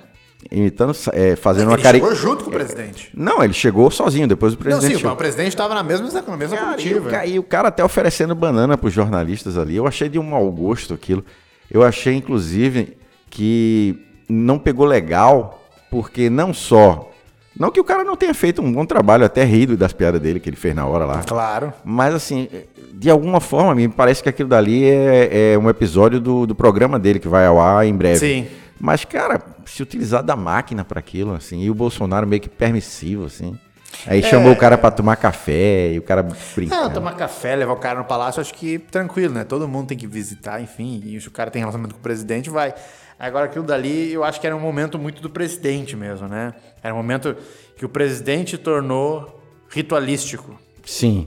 [0.51, 2.15] Imitando, é, fazendo Ele uma caricatura.
[2.17, 3.11] chegou junto com o presidente.
[3.15, 5.13] Não, ele chegou sozinho, depois o Não, presidente sim, chegou.
[5.13, 7.11] o presidente estava na mesma, na mesma Cara, e, o, comitiva.
[7.11, 9.77] ca- e o cara até oferecendo banana pros jornalistas ali.
[9.77, 11.25] Eu achei de um mau gosto aquilo.
[11.71, 12.97] Eu achei, inclusive,
[13.29, 17.11] que não pegou legal, porque não só.
[17.59, 20.39] Não que o cara não tenha feito um bom trabalho, até rido das piadas dele
[20.39, 21.23] que ele fez na hora lá.
[21.25, 21.73] Claro.
[21.85, 22.49] Mas assim,
[22.95, 26.99] de alguma forma, me parece que aquilo dali é, é um episódio do, do programa
[27.01, 28.19] dele que vai ao ar em breve.
[28.19, 28.47] Sim.
[28.81, 33.25] Mas, cara, se utilizar da máquina para aquilo, assim, e o Bolsonaro meio que permissivo,
[33.27, 33.59] assim.
[34.07, 36.95] Aí chamou o cara para tomar café e o cara Ah, brincando.
[36.95, 39.45] tomar café, levar o cara no palácio, acho que tranquilo, né?
[39.45, 41.01] Todo mundo tem que visitar, enfim.
[41.05, 42.75] E o cara tem relacionamento com o presidente, vai.
[43.19, 46.55] Agora, aquilo dali, eu acho que era um momento muito do presidente mesmo, né?
[46.83, 47.35] Era um momento
[47.77, 50.57] que o presidente tornou ritualístico.
[50.85, 51.27] Sim.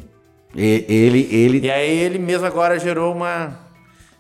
[0.55, 3.57] E- ele, ele, E aí ele mesmo agora gerou uma.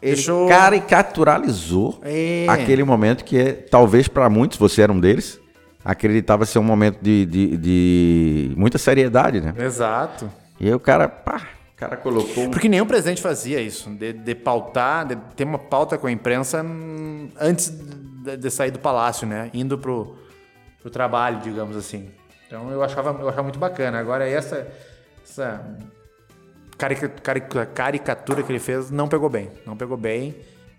[0.01, 0.47] Ele deixou.
[0.47, 2.45] caricaturalizou É.
[2.49, 5.39] aquele momento que é, talvez para muitos, você era um deles,
[5.85, 9.53] acreditava ser um momento de, de, de muita seriedade, né?
[9.57, 10.31] Exato.
[10.59, 11.41] E aí o cara, pá,
[11.73, 15.97] o cara colocou Porque nenhum presidente fazia isso, de, de pautar, de ter uma pauta
[15.97, 19.49] com a imprensa hum, antes de, de sair do palácio, né?
[19.53, 20.15] Indo pro,
[20.81, 22.09] pro trabalho, digamos assim.
[22.47, 23.99] Então eu achava, eu achava muito bacana.
[23.99, 24.67] Agora essa,
[25.23, 25.65] essa
[26.81, 29.49] carica- carica- caricatura que ele fez não pegou bem.
[29.65, 30.35] Não pegou bem.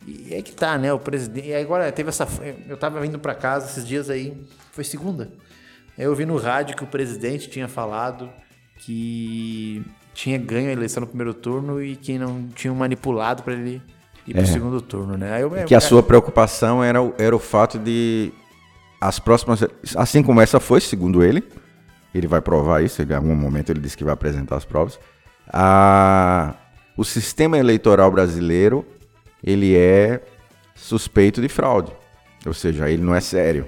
[0.07, 0.93] E é que tá, né?
[0.93, 1.49] O presidente.
[1.49, 2.27] E agora teve essa.
[2.69, 4.37] Eu tava vindo pra casa esses dias aí.
[4.73, 5.31] Foi segunda.
[5.97, 8.29] Aí Eu vi no rádio que o presidente tinha falado
[8.79, 9.83] que
[10.15, 13.81] tinha ganho a eleição no primeiro turno e que não tinham manipulado pra ele
[14.27, 15.43] ir pro segundo turno, né?
[15.43, 18.33] Eu, que a sua preocupação era, o- era o fato de
[19.01, 19.61] as próximas,
[19.97, 21.43] assim como essa foi, segundo ele,
[22.15, 24.99] ele vai provar isso, em algum momento ele disse que vai apresentar as provas,
[25.53, 26.55] a,
[26.97, 28.85] o sistema eleitoral brasileiro,
[29.45, 30.21] ele é
[30.75, 31.93] suspeito de fraude,
[32.47, 33.67] ou seja, ele não é sério.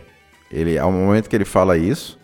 [0.51, 2.19] Ele, ao momento que ele fala isso,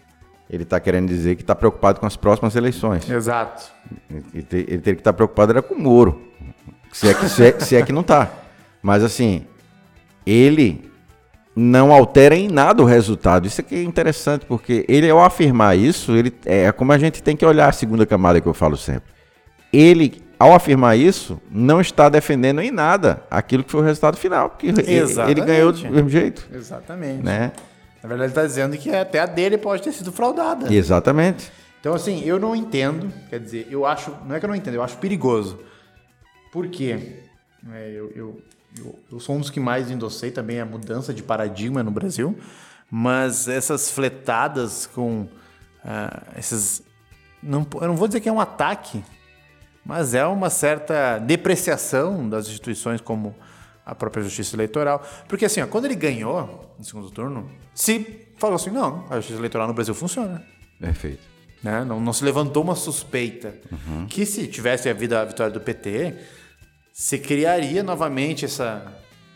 [0.49, 3.09] ele está querendo dizer que está preocupado com as próximas eleições.
[3.09, 3.71] Exato.
[4.33, 6.21] Ele, te- ele teria que estar preocupado era com o Moro.
[6.93, 8.31] Se é que, se é, se é que não tá.
[8.83, 9.47] Mas assim,
[10.27, 10.91] ele
[11.55, 13.47] não altera em nada o resultado.
[13.47, 17.37] Isso aqui é interessante, porque ele, ao afirmar isso, ele é como a gente tem
[17.37, 19.11] que olhar a segunda camada que eu falo sempre.
[19.73, 24.51] Ele, ao afirmar isso, não está defendendo em nada aquilo que foi o resultado final,
[24.51, 25.41] porque ele- ele Exatamente.
[25.43, 27.23] ganhou do mesmo jeito, Exatamente.
[27.23, 27.53] né?
[28.03, 30.73] Na verdade, ele tá dizendo que até a dele pode ter sido fraudada.
[30.73, 31.53] Exatamente.
[31.81, 34.75] Então, assim, eu não entendo, quer dizer, eu acho, não é que eu não entendo,
[34.75, 35.61] eu acho perigoso.
[36.53, 37.17] Por quê?
[37.73, 38.43] É, eu, eu,
[38.79, 42.37] eu, eu sou um dos que mais endossei também a mudança de paradigma no Brasil,
[42.91, 45.27] mas essas fletadas com
[45.85, 46.83] ah, esses.
[47.43, 49.03] Não, eu não vou dizer que é um ataque,
[49.85, 53.35] mas é uma certa depreciação das instituições como
[53.85, 55.03] a própria justiça eleitoral.
[55.29, 59.39] Porque assim, ó, quando ele ganhou no segundo turno, se falou assim, não, a justiça
[59.39, 60.43] eleitoral no Brasil funciona
[60.79, 61.23] Perfeito.
[61.63, 61.85] né?
[61.85, 63.55] Não, não se levantou uma suspeita.
[63.71, 64.07] Uhum.
[64.07, 66.15] Que se tivesse havido a vitória do PT,
[66.93, 68.83] se criaria novamente essa,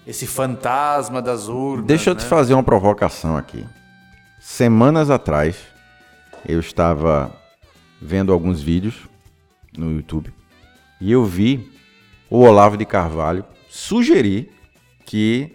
[0.07, 1.87] esse fantasma das urnas.
[1.87, 2.29] Deixa eu te né?
[2.29, 3.67] fazer uma provocação aqui.
[4.41, 5.57] Semanas atrás,
[6.47, 7.33] eu estava
[8.01, 8.95] vendo alguns vídeos
[9.77, 10.33] no YouTube
[11.01, 11.71] e eu vi
[12.31, 14.51] o Olavo de Carvalho sugerir
[15.05, 15.53] que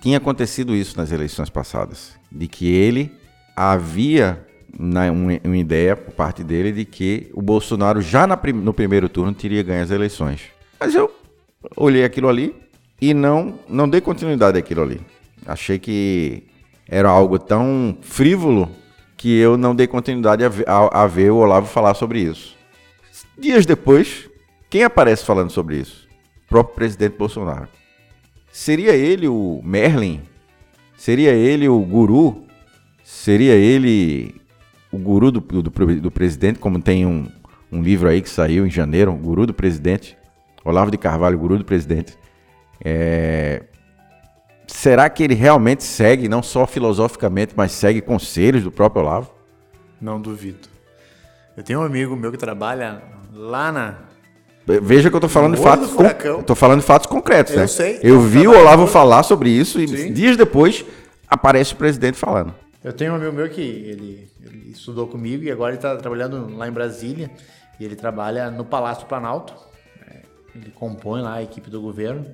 [0.00, 3.10] tinha acontecido isso nas eleições passadas, de que ele
[3.56, 4.44] havia
[4.78, 9.62] um- uma ideia por parte dele de que o Bolsonaro já no primeiro turno teria
[9.62, 10.40] ganho as eleições.
[10.80, 11.10] Mas eu
[11.76, 12.54] olhei aquilo ali
[13.00, 15.00] e não não dei continuidade àquilo ali.
[15.46, 16.44] Achei que
[16.88, 18.68] era algo tão frívolo
[19.16, 22.56] que eu não dei continuidade a a- a ver o Olavo falar sobre isso.
[23.38, 24.28] Dias depois,
[24.68, 26.08] quem aparece falando sobre isso?
[26.44, 27.68] O próprio presidente Bolsonaro.
[28.50, 30.22] Seria ele o Merlin?
[30.96, 32.44] Seria ele o guru?
[33.02, 34.34] Seria ele
[34.92, 35.62] o guru do, do,
[36.00, 37.26] do presidente, como tem um,
[37.70, 40.16] um livro aí que saiu em janeiro, guru do presidente?
[40.64, 42.16] Olavo de Carvalho, guru do presidente.
[42.84, 43.62] É,
[44.72, 49.30] Será que ele realmente segue, não só filosoficamente, mas segue conselhos do próprio Olavo?
[50.00, 50.71] Não duvido.
[51.56, 53.94] Eu tenho um amigo meu que trabalha lá na.
[54.64, 57.66] Veja que eu tô falando de fatos, con- tô falando de fatos concretos, Eu né?
[57.66, 57.98] sei.
[58.02, 60.12] Eu vi o Olavo falar sobre isso e Sim.
[60.12, 60.84] dias depois
[61.28, 62.54] aparece o presidente falando.
[62.84, 66.56] Eu tenho um amigo meu que ele, ele estudou comigo e agora ele está trabalhando
[66.56, 67.30] lá em Brasília.
[67.80, 69.52] E ele trabalha no Palácio Planalto.
[70.08, 70.20] É,
[70.54, 72.24] Ele compõe lá a equipe do governo,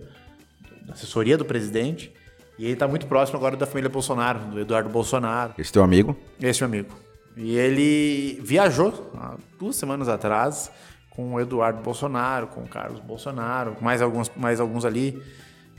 [0.86, 2.12] da assessoria do presidente.
[2.58, 5.54] E ele está muito próximo agora da família Bolsonaro, do Eduardo Bolsonaro.
[5.56, 6.14] Esse teu amigo?
[6.42, 6.94] Esse meu amigo.
[7.38, 10.70] E ele viajou há duas semanas atrás
[11.10, 15.22] com o Eduardo Bolsonaro, com o Carlos Bolsonaro, mais alguns, mais alguns ali.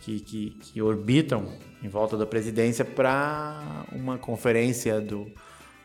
[0.01, 1.45] que, que, que orbitam
[1.83, 5.27] em volta da presidência para uma conferência do,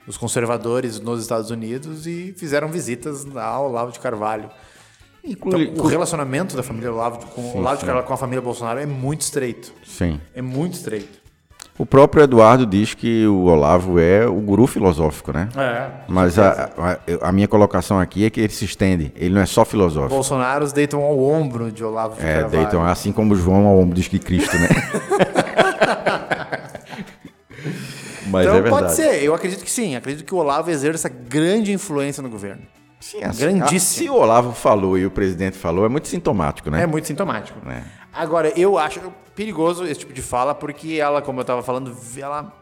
[0.06, 4.50] dos conservadores nos Estados Unidos e fizeram visitas ao Olavo de Carvalho.
[5.22, 8.78] Então, o relacionamento da família Olavo com, sim, Olavo de Carvalho com a família Bolsonaro
[8.78, 9.72] é muito estreito.
[9.84, 10.20] Sim.
[10.34, 11.23] É muito estreito.
[11.76, 15.48] O próprio Eduardo diz que o Olavo é o guru filosófico, né?
[15.56, 15.90] É.
[16.06, 19.12] Mas a, a, a, minha colocação aqui é que ele se estende.
[19.16, 20.14] Ele não é só filosófico.
[20.14, 22.50] Bolsonaros deitam ao ombro de Olavo de É, Carvalho.
[22.50, 24.68] deitam assim como João ao ombro de Cristo, né?
[28.30, 29.22] Mas então é pode ser.
[29.22, 29.96] Eu acredito que sim.
[29.96, 32.62] Acredito que o Olavo exerça grande influência no governo.
[33.00, 34.06] Sim, assim, Grandíssimo.
[34.06, 36.82] Se o Olavo falou e o presidente falou, é muito sintomático, né?
[36.82, 37.58] É muito sintomático.
[37.68, 37.82] É.
[38.14, 39.00] Agora, eu acho
[39.34, 42.52] perigoso esse tipo de fala, porque ela, como eu estava falando, ela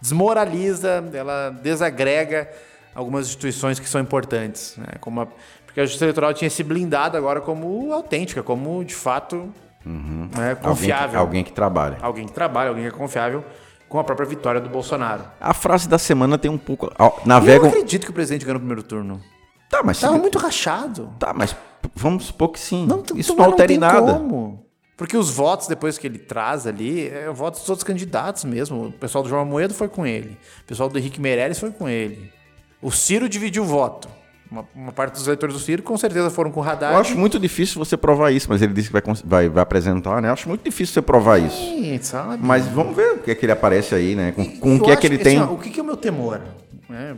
[0.00, 2.48] desmoraliza, ela desagrega
[2.94, 4.76] algumas instituições que são importantes.
[4.76, 4.86] Né?
[5.00, 5.26] Como a,
[5.64, 9.52] porque a Justiça Eleitoral tinha se blindado agora como autêntica, como de fato
[9.84, 10.30] uhum.
[10.36, 11.04] né, confiável.
[11.04, 11.98] Alguém que, alguém que trabalha.
[12.00, 13.44] Alguém que trabalha, alguém que é confiável
[13.88, 15.24] com a própria vitória do Bolsonaro.
[15.40, 16.90] A frase da semana tem um pouco.
[17.24, 17.58] Navega...
[17.58, 19.20] Eu não acredito que o presidente ganhou no primeiro turno.
[19.68, 20.00] Tá, mas.
[20.00, 20.20] Tava se...
[20.20, 21.12] muito rachado.
[21.18, 21.56] Tá, mas
[21.94, 22.86] vamos supor que sim.
[22.86, 24.14] Não, Isso não altera em nada.
[24.14, 24.63] Como.
[24.96, 28.86] Porque os votos depois que ele traz ali, é votos dos outros candidatos mesmo.
[28.86, 30.38] O pessoal do João Moedo foi com ele.
[30.62, 32.32] O pessoal do Henrique Meirelles foi com ele.
[32.80, 34.08] O Ciro dividiu o voto.
[34.50, 36.92] Uma, uma, parte dos eleitores do Ciro com certeza foram com o Haddad.
[36.92, 40.22] Eu acho muito difícil você provar isso, mas ele disse que vai, vai, vai apresentar,
[40.22, 40.28] né?
[40.28, 41.56] Eu acho muito difícil você provar isso.
[41.56, 42.40] Sim, sabe?
[42.40, 44.30] Mas vamos ver o que é que ele aparece aí, né?
[44.30, 45.38] Com, com o que é que ele tem.
[45.38, 46.40] Assim, ó, o que, que é o meu temor?
[46.88, 47.16] É,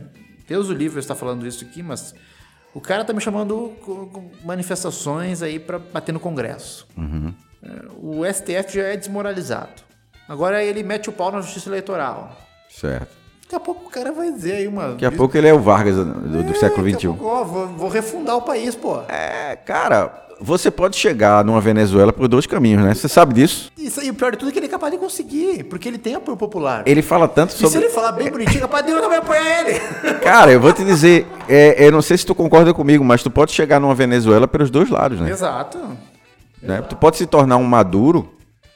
[0.48, 2.14] Deus o livro está falando isso aqui, mas
[2.72, 6.86] o cara tá me chamando com manifestações aí para bater no Congresso.
[6.96, 7.34] Uhum.
[8.00, 9.86] O STF já é desmoralizado.
[10.28, 12.36] Agora ele mete o pau na justiça eleitoral.
[12.68, 13.16] Certo.
[13.42, 14.88] Daqui a pouco o cara vai dizer aí uma.
[14.88, 17.06] Daqui a pouco ele é o Vargas do, do é, século XXI.
[17.06, 19.02] Pouco, ó, vou, vou, refundar o país, pô.
[19.08, 22.92] É, cara, você pode chegar numa Venezuela por dois caminhos, né?
[22.92, 23.70] Você sabe disso.
[23.78, 25.96] Isso aí, o pior de tudo é que ele é capaz de conseguir, porque ele
[25.96, 26.82] tem apoio popular.
[26.86, 27.68] Ele fala tanto sobre.
[27.68, 29.78] E se ele falar bem bonitinho, é capaz de eu também apoiar ele.
[30.22, 33.30] Cara, eu vou te dizer, é, eu não sei se tu concorda comigo, mas tu
[33.30, 35.30] pode chegar numa Venezuela pelos dois lados, né?
[35.30, 35.78] Exato.
[36.66, 36.82] Né?
[36.82, 38.28] Tu pode se tornar um Maduro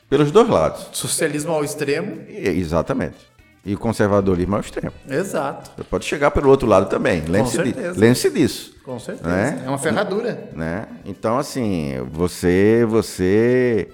[0.09, 0.89] pelos dois lados.
[0.93, 2.23] Socialismo ao extremo.
[2.29, 3.31] Exatamente.
[3.65, 4.93] E conservadorismo ao extremo.
[5.09, 5.71] Exato.
[5.77, 7.21] Você pode chegar pelo outro lado também.
[7.21, 8.75] Lembre-se di lembre disso.
[8.85, 9.29] Com certeza.
[9.29, 9.63] Né?
[9.65, 10.49] É uma ferradura.
[10.53, 10.87] Né?
[11.05, 13.89] Então, assim, você, você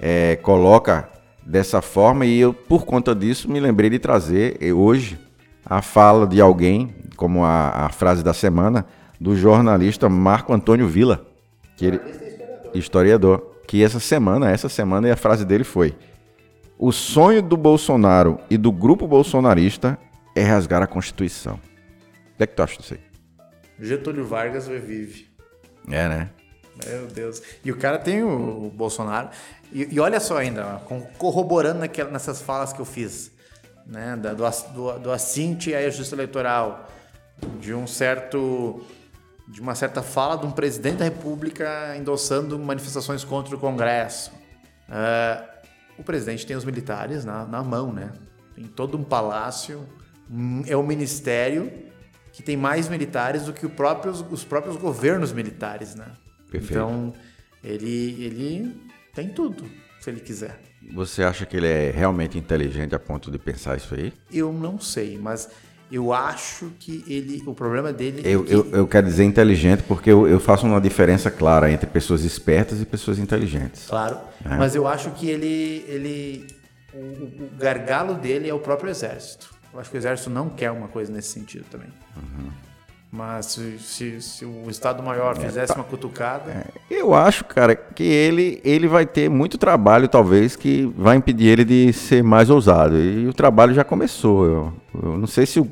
[0.00, 1.08] é, coloca
[1.44, 5.18] dessa forma e eu, por conta disso, me lembrei de trazer hoje
[5.64, 8.86] a fala de alguém, como a, a frase da semana,
[9.20, 11.26] do jornalista Marco Antônio Villa,
[11.76, 12.00] que ele,
[12.74, 15.94] historiador, que essa semana, essa semana, e a frase dele foi:
[16.78, 19.98] O sonho do Bolsonaro e do grupo bolsonarista
[20.34, 21.54] é rasgar a Constituição.
[21.54, 23.00] O que é que tu acha disso aí?
[23.78, 25.28] Getúlio Vargas revive.
[25.88, 26.30] É, né?
[26.86, 27.42] Meu Deus.
[27.64, 29.30] E o cara tem o, o Bolsonaro.
[29.72, 30.80] E, e, olha só ainda,
[31.18, 33.30] corroborando naquela, nessas falas que eu fiz,
[33.86, 34.16] né?
[34.16, 34.44] Da, do,
[34.74, 36.88] do, do assinte à justiça eleitoral,
[37.60, 38.84] de um certo
[39.50, 44.30] de uma certa fala de um presidente da República endossando manifestações contra o Congresso.
[44.88, 45.50] Uh,
[45.98, 48.12] o presidente tem os militares na, na mão, né?
[48.54, 49.86] Tem todo um palácio,
[50.66, 51.70] é o ministério
[52.32, 56.06] que tem mais militares do que próprios, os próprios governos militares, né?
[56.50, 56.72] Perfeito.
[56.72, 57.12] Então,
[57.62, 58.80] ele, ele
[59.14, 59.68] tem tudo,
[60.00, 60.60] se ele quiser.
[60.94, 64.12] Você acha que ele é realmente inteligente a ponto de pensar isso aí?
[64.32, 65.50] Eu não sei, mas
[65.90, 68.22] eu acho que ele, o problema dele.
[68.24, 68.54] Eu, é que...
[68.54, 72.80] eu, eu quero dizer inteligente porque eu, eu, faço uma diferença clara entre pessoas espertas
[72.80, 73.86] e pessoas inteligentes.
[73.88, 74.18] Claro.
[74.44, 74.56] É.
[74.56, 76.46] Mas eu acho que ele, ele
[76.94, 76.98] o,
[77.44, 79.50] o, gargalo dele é o próprio exército.
[79.72, 81.88] Eu acho que o exército não quer uma coisa nesse sentido também.
[82.16, 82.50] Uhum.
[83.12, 85.80] Mas se, se, se, o Estado-Maior é, fizesse tá.
[85.80, 86.52] uma cutucada.
[86.52, 91.48] É, eu acho, cara, que ele, ele vai ter muito trabalho, talvez, que vai impedir
[91.48, 92.96] ele de ser mais ousado.
[92.96, 94.44] E o trabalho já começou.
[94.44, 94.72] Eu,
[95.02, 95.68] eu não sei se o,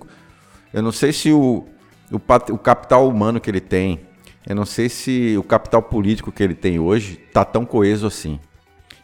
[0.79, 1.65] eu não sei se o,
[2.11, 2.17] o,
[2.53, 4.01] o capital humano que ele tem,
[4.47, 8.39] eu não sei se o capital político que ele tem hoje está tão coeso assim.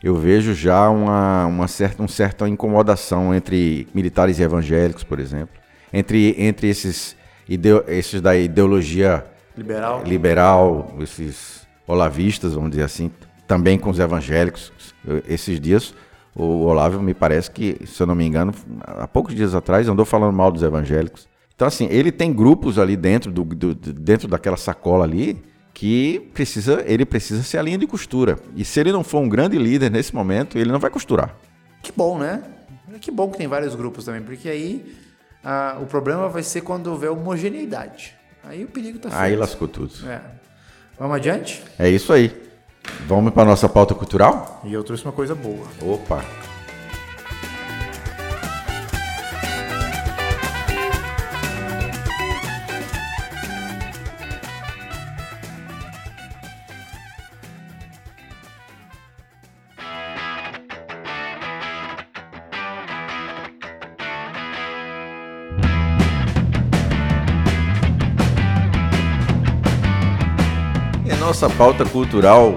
[0.03, 5.57] Eu vejo já uma, uma certa, uma certa incomodação entre militares e evangélicos, por exemplo,
[5.93, 7.17] entre, entre esses
[7.49, 9.25] ideo, esses da ideologia
[9.57, 10.03] liberal.
[10.05, 13.11] liberal, esses olavistas, vamos dizer assim,
[13.49, 14.73] também com os evangélicos.
[15.29, 15.95] Esses dias,
[16.35, 20.05] o Olavo me parece que, se eu não me engano, há poucos dias atrás andou
[20.05, 21.29] falando mal dos evangélicos.
[21.55, 25.43] Então, assim, ele tem grupos ali dentro, do, do dentro daquela sacola ali
[25.73, 28.39] que precisa, ele precisa ser a linha de costura.
[28.57, 31.35] E se ele não for um grande líder nesse momento, ele não vai costurar.
[31.83, 32.43] Que bom, né?
[33.01, 34.95] Que bom que tem vários grupos também, porque aí
[35.43, 38.15] ah, o problema vai ser quando houver homogeneidade.
[38.43, 39.23] Aí o perigo está feito.
[39.23, 39.93] Aí lascou tudo.
[40.09, 40.21] É.
[40.99, 41.63] Vamos adiante?
[41.79, 42.33] É isso aí.
[43.07, 44.61] Vamos para nossa pauta cultural?
[44.65, 45.67] E eu trouxe uma coisa boa.
[45.83, 46.25] Opa!
[71.25, 72.55] Nossa pauta cultural,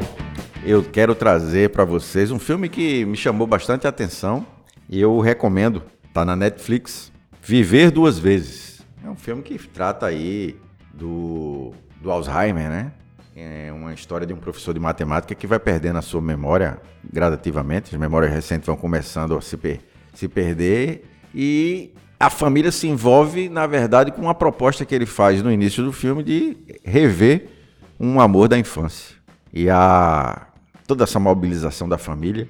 [0.61, 4.45] eu quero trazer para vocês um filme que me chamou bastante atenção
[4.89, 5.83] e eu recomendo.
[6.13, 7.09] Tá na Netflix.
[7.41, 8.85] Viver duas vezes.
[9.01, 10.57] É um filme que trata aí
[10.93, 12.91] do, do Alzheimer, né?
[13.33, 16.77] É uma história de um professor de matemática que vai perdendo a sua memória
[17.09, 17.95] gradativamente.
[17.95, 19.79] As memórias recentes vão começando a se, per
[20.13, 25.41] se perder e a família se envolve, na verdade, com uma proposta que ele faz
[25.41, 27.56] no início do filme de rever
[27.99, 29.15] um amor da infância.
[29.53, 30.47] E a
[30.85, 32.47] toda essa mobilização da família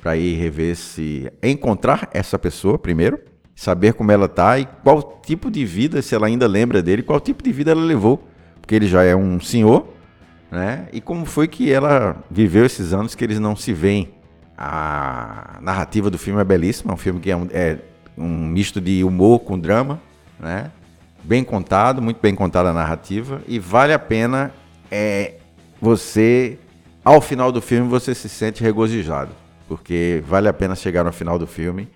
[0.00, 3.18] para ir rever se encontrar essa pessoa primeiro,
[3.54, 7.20] saber como ela tá e qual tipo de vida, se ela ainda lembra dele, qual
[7.20, 8.26] tipo de vida ela levou,
[8.60, 9.86] porque ele já é um senhor,
[10.50, 10.88] né?
[10.92, 14.14] E como foi que ela viveu esses anos que eles não se veem.
[14.56, 17.78] A narrativa do filme é belíssima, é um filme que é um, é
[18.16, 20.00] um misto de humor com drama,
[20.38, 20.70] né?
[21.22, 24.52] Bem contado, muito bem contada a narrativa e vale a pena
[24.90, 25.34] é
[25.80, 26.58] você
[27.04, 29.32] ao final do filme você se sente regozijado,
[29.66, 31.88] porque vale a pena chegar no final do filme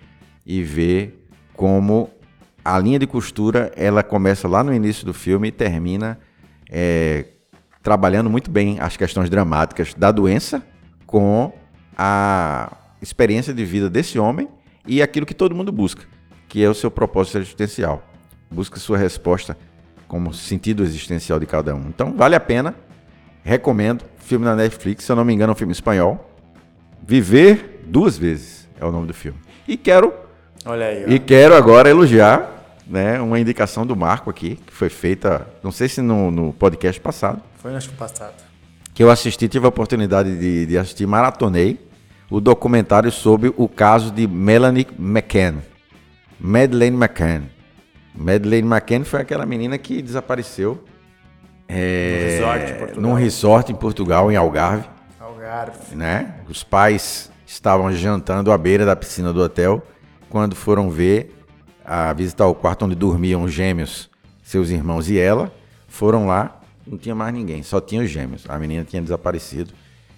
[0.45, 2.09] e ver como
[2.63, 6.19] a linha de costura ela começa lá no início do filme e termina
[6.69, 7.25] é,
[7.83, 10.63] trabalhando muito bem as questões dramáticas da doença
[11.05, 11.53] com
[11.95, 14.49] a experiência de vida desse homem
[14.87, 16.03] e aquilo que todo mundo busca,
[16.49, 18.03] que é o seu propósito existencial.
[18.49, 19.57] Busca sua resposta
[20.07, 21.87] como sentido existencial de cada um.
[21.87, 22.75] Então vale a pena
[23.45, 24.03] recomendo.
[24.17, 26.29] Filme na Netflix, se eu não me engano, é um filme espanhol.
[27.07, 29.37] Viver duas vezes é o nome do filme.
[29.67, 30.11] E quero,
[30.65, 31.09] Olha aí, ó.
[31.11, 32.51] e quero agora elogiar
[32.87, 36.99] né, uma indicação do Marco aqui, que foi feita, não sei se no, no podcast
[36.99, 38.33] passado, Foi no acho que passado.
[38.93, 41.79] que eu assisti, tive a oportunidade de, de assistir, maratonei
[42.29, 45.59] o documentário sobre o caso de Melanie McCann.
[46.39, 47.43] Madeleine McCann.
[48.15, 50.83] Madeleine McCann foi aquela menina que desapareceu
[51.67, 54.87] é, resort num resort em Portugal, em Algarve.
[55.19, 55.95] Algarve.
[55.95, 56.35] Né?
[56.47, 59.81] Os pais estavam jantando à beira da piscina do hotel
[60.29, 61.33] quando foram ver,
[61.83, 64.09] a visitar o quarto onde dormiam os gêmeos,
[64.43, 65.53] seus irmãos e ela.
[65.87, 68.43] Foram lá, não tinha mais ninguém, só tinha os gêmeos.
[68.49, 69.71] A menina tinha desaparecido.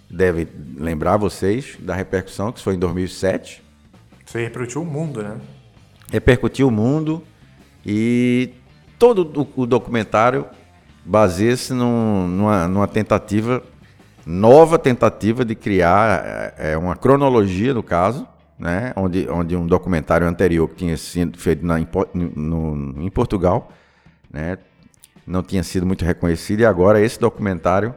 [0.09, 3.61] Deve lembrar vocês da repercussão, que isso foi em 2007.
[4.25, 5.37] Isso aí repercutiu o mundo, né?
[6.11, 7.23] repercutiu o mundo
[7.85, 8.53] e
[8.97, 10.45] todo o documentário
[11.07, 13.63] baseia-se num- numa, numa tentativa,
[14.25, 18.27] nova tentativa de criar é, uma cronologia, no caso,
[18.59, 23.71] né, onde, onde um documentário anterior que tinha sido feito na, em, no- em Portugal,
[24.31, 24.57] né,
[25.25, 27.93] não tinha sido muito reconhecido e agora esse documentário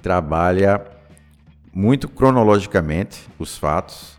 [0.00, 0.80] trabalha
[1.74, 4.18] muito cronologicamente os fatos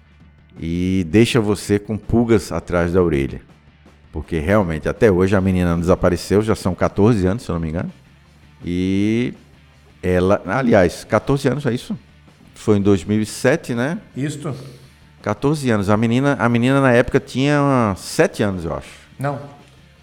[0.60, 3.42] e deixa você com pulgas atrás da orelha.
[4.12, 7.60] Porque realmente, até hoje a menina não desapareceu, já são 14 anos, se eu não
[7.62, 7.92] me engano.
[8.66, 9.34] E
[10.02, 11.98] ela, aliás, 14 anos, é isso?
[12.56, 13.98] Foi em 2007, né?
[14.16, 14.54] Isto?
[15.22, 15.90] 14 anos.
[15.90, 18.90] A menina, a menina na época tinha 7 anos, eu acho.
[19.20, 19.40] Não.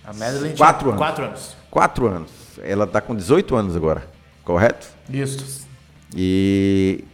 [0.04, 0.98] A Madeline Quatro tinha anos.
[0.98, 1.56] quatro anos.
[1.70, 2.30] 4 anos.
[2.62, 4.06] Ela tá com 18 anos agora,
[4.44, 4.88] correto?
[5.08, 5.44] Isto.
[6.16, 7.04] E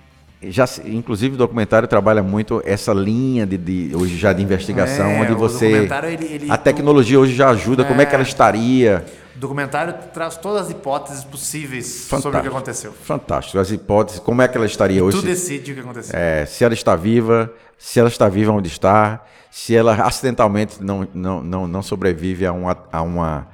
[0.42, 5.20] já, inclusive, o documentário trabalha muito essa linha de, de- hoje já de investigação, É,
[5.20, 7.84] onde o você documentário, ele- ele- a tecnologia hoje já ajuda.
[7.84, 8.26] Como é que ela É.
[8.26, 9.04] estaria?
[9.36, 12.56] O documentário traz todas as hipóteses possíveis sobre o que Fantástico.
[12.56, 12.92] aconteceu.
[12.92, 13.58] Fantástico.
[13.58, 15.18] As hipóteses, como é que ela estaria hoje?
[15.20, 16.18] Tu decide o que aconteceu.
[16.18, 21.06] É, se ela está viva, se ela está viva onde está, se ela acidentalmente não,
[21.12, 23.46] não, não, não sobrevive a, uma, a, uma,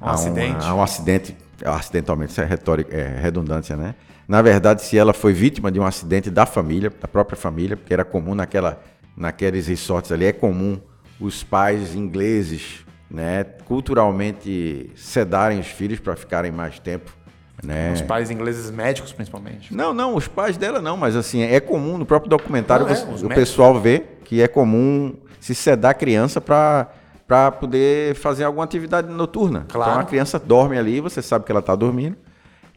[0.00, 0.66] Um a acidente.
[0.66, 3.94] a um acidente, acidentalmente, isso é retórica, é redundância, né?
[4.28, 7.92] Na verdade, se ela foi vítima de um acidente da família, da própria família, porque
[7.92, 8.80] era comum naquela,
[9.16, 10.78] naqueles resorts ali, é comum
[11.20, 12.83] os pais ingleses,
[13.14, 17.12] né, culturalmente sedarem os filhos para ficarem mais tempo,
[17.62, 17.92] né?
[17.92, 19.72] Os pais ingleses médicos, principalmente.
[19.72, 22.96] Não, não, os pais dela não, mas assim, é comum no próprio documentário Não, é,
[22.96, 23.34] você- o médicos.
[23.34, 26.88] pessoal vê que é comum se sedar a criança para
[27.26, 29.64] para poder fazer alguma atividade noturna.
[29.66, 29.90] Claro.
[29.92, 32.16] Então a criança dorme ali, você sabe que ela está dormindo.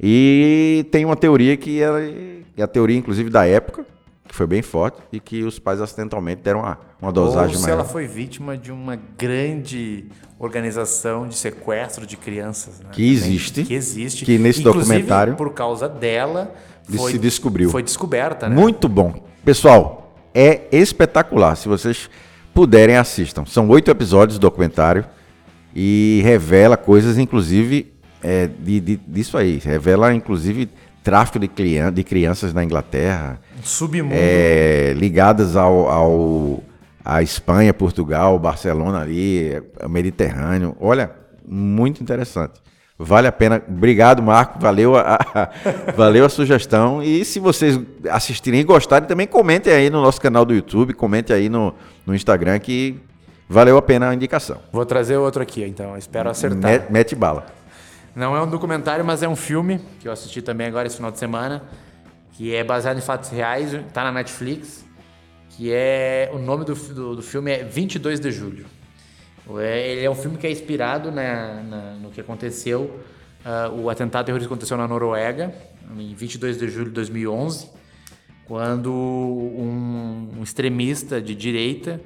[0.01, 3.85] E tem uma teoria que ela, é a teoria inclusive da época,
[4.25, 7.63] que foi bem forte, e que os pais acidentalmente deram uma, uma dosagem Ou se
[7.63, 7.79] maior.
[7.79, 10.05] ela foi vítima de uma grande
[10.39, 12.79] organização de sequestro de crianças.
[12.79, 12.89] né?
[12.91, 13.63] Que existe.
[13.63, 14.25] Que existe.
[14.25, 16.53] Que nesse Inclusive, documentário- por causa dela,
[16.95, 17.69] foi, se descobriu.
[17.69, 18.55] Foi descoberta, né?
[18.55, 19.13] Muito bom.
[19.43, 21.55] Pessoal, é espetacular.
[21.55, 22.09] Se vocês
[22.53, 23.45] puderem, assistam.
[23.45, 25.05] São oito episódios do documentário
[25.75, 27.93] e revela coisas, inclusive,
[28.23, 29.59] é, de, de, disso aí.
[29.63, 30.69] Revela, inclusive,
[31.03, 33.39] tráfico de, crian de crianças na Inglaterra.
[33.63, 34.15] Submundo.
[34.15, 36.63] É, ligadas ao, ao
[37.09, 40.75] a Espanha, Portugal, Barcelona ali, Mediterrâneo.
[40.77, 41.09] Olha,
[41.47, 42.59] muito interessante.
[42.99, 43.63] Vale a pena.
[43.65, 44.59] Obrigado, Marco.
[44.59, 45.49] Valeu a, a
[45.95, 47.01] valeu a sugestão.
[47.01, 47.79] E se vocês
[48.11, 51.73] assistirem e gostarem, também comentem aí no nosso canal do YouTube, comentem aí no,
[52.05, 52.99] no Instagram que
[53.47, 54.57] valeu a pena a indicação.
[54.73, 55.97] Vou trazer outro aqui, então.
[55.97, 56.59] Espero acertar.
[56.59, 57.45] Mete, mete bala.
[58.13, 61.11] Não é um documentário, mas é um filme que eu assisti também agora esse final
[61.11, 61.63] de semana,
[62.33, 64.86] que é baseado em fatos reais, está na Netflix,
[65.57, 68.67] que é o nome do, do, do filme é 22 de julho.
[69.57, 72.99] É, ele é um filme que é inspirado na, na no que aconteceu,
[73.43, 75.51] uh, o atentado terrorista aconteceu na Noruega,
[75.97, 77.71] em 22 de julho de 2011,
[78.45, 81.99] quando um, um extremista de direita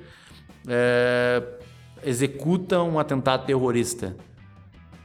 [0.66, 1.62] uh,
[2.06, 4.16] executa um atentado terrorista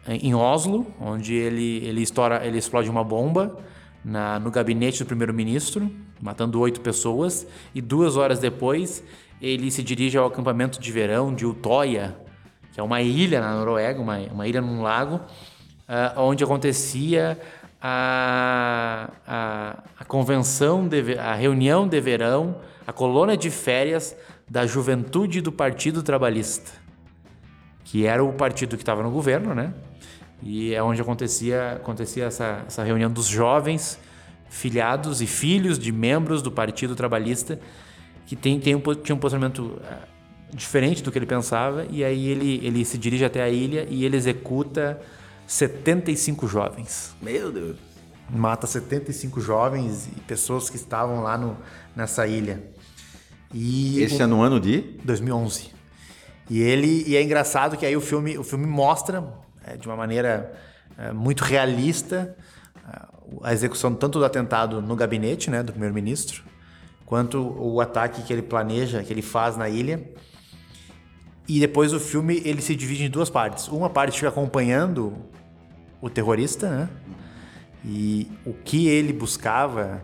[0.07, 3.59] em Oslo, onde ele, ele, estoura, ele explode uma bomba
[4.05, 5.91] na, no gabinete do primeiro-ministro,
[6.21, 9.03] matando oito pessoas, e duas horas depois
[9.41, 12.17] ele se dirige ao acampamento de verão de Utoya,
[12.73, 17.39] que é uma ilha na Noruega, uma, uma ilha num lago, uh, onde acontecia
[17.81, 22.57] a, a, a convenção, de, a reunião de verão,
[22.87, 24.17] a colônia de férias
[24.49, 26.73] da juventude do Partido Trabalhista,
[27.85, 29.73] que era o partido que estava no governo, né?
[30.43, 33.99] E é onde acontecia, acontecia essa, essa reunião dos jovens,
[34.49, 37.59] filhados e filhos de membros do Partido Trabalhista,
[38.27, 39.81] que tem, tem um, tinha um posicionamento
[40.53, 44.05] diferente do que ele pensava, e aí ele, ele se dirige até a ilha e
[44.05, 45.01] ele executa
[45.47, 47.15] 75 jovens.
[47.21, 47.77] Meu Deus!
[48.29, 51.57] Mata 75 jovens e pessoas que estavam lá no,
[51.95, 52.63] nessa ilha.
[53.55, 54.81] E Esse é no ano de?
[55.05, 55.71] 2011.
[56.51, 59.25] E ele e é engraçado que aí o filme, o filme mostra
[59.65, 60.53] é, de uma maneira
[60.99, 62.37] é, muito realista
[63.43, 66.45] a execução tanto do atentado no gabinete né, do primeiro-ministro,
[67.05, 70.03] quanto o ataque que ele planeja, que ele faz na ilha.
[71.49, 73.69] E depois o filme ele se divide em duas partes.
[73.69, 75.13] Uma parte fica acompanhando
[76.01, 76.89] o terrorista, né?
[77.85, 80.03] E o que ele buscava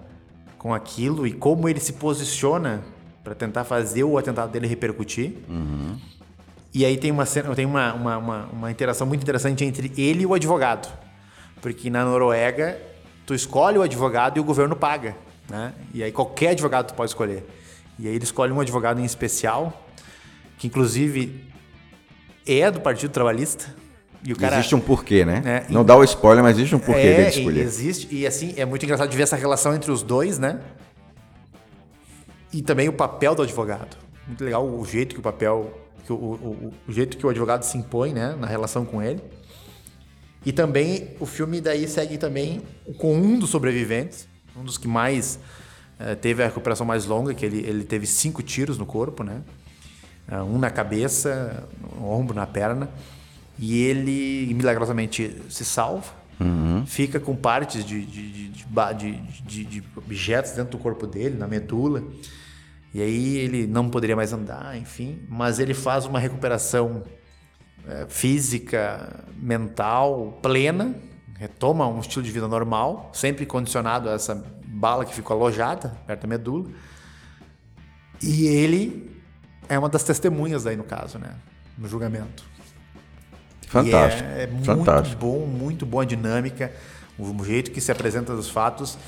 [0.57, 2.85] com aquilo e como ele se posiciona
[3.25, 5.35] para tentar fazer o atentado dele repercutir.
[5.49, 5.97] Uhum.
[6.75, 10.23] E aí tem uma cena, tem uma, uma, uma, uma, interação muito interessante entre ele
[10.23, 10.89] e o advogado.
[11.61, 12.81] Porque na Noruega,
[13.27, 15.17] tu escolhe o advogado e o governo paga.
[15.49, 15.73] Né?
[15.93, 17.47] E aí qualquer advogado tu pode escolher.
[17.99, 19.87] E aí ele escolhe um advogado em especial
[20.59, 21.45] que inclusive
[22.47, 23.75] é do Partido Trabalhista.
[24.25, 25.43] E o cara, existe um porquê, né?
[25.45, 27.61] É, Não dá o spoiler, mas existe um porquê é, dele escolher.
[27.61, 30.61] Existe, e assim, é muito engraçado de ver essa relação entre os dois, né?
[32.53, 33.97] E também o papel do advogado.
[34.27, 35.77] Muito legal o jeito que o papel,
[36.07, 38.37] que o, o, o jeito que o advogado se impõe, né?
[38.39, 39.21] Na relação com ele.
[40.45, 42.63] E também o filme daí segue também
[42.99, 45.39] com um dos sobreviventes, um dos que mais
[46.01, 49.43] uh, teve a recuperação mais longa, que ele, ele teve cinco tiros no corpo, né?
[50.29, 52.89] É, um na cabeça, no ombro, na perna.
[53.59, 56.85] E ele milagrosamente se salva, uhum.
[56.87, 62.03] fica com partes de, de, de, de, objetos dentro do corpo dele, na medula.
[62.95, 65.21] E aí ele não poderia mais andar, enfim.
[65.29, 67.03] Mas ele faz uma recuperação
[68.09, 70.95] física, mental plena,
[71.39, 76.23] retoma um estilo de vida normal, sempre condicionado a essa bala que ficou alojada perto
[76.23, 76.69] da medula.
[78.23, 79.21] E ele
[79.69, 81.35] é uma das testemunhas aí no caso, né?
[81.77, 82.45] No julgamento.
[83.67, 84.29] Fantástico.
[84.29, 85.21] É, é muito fantástico.
[85.21, 86.73] bom, muito boa a dinâmica,
[87.19, 88.99] o jeito que se apresenta os fatos.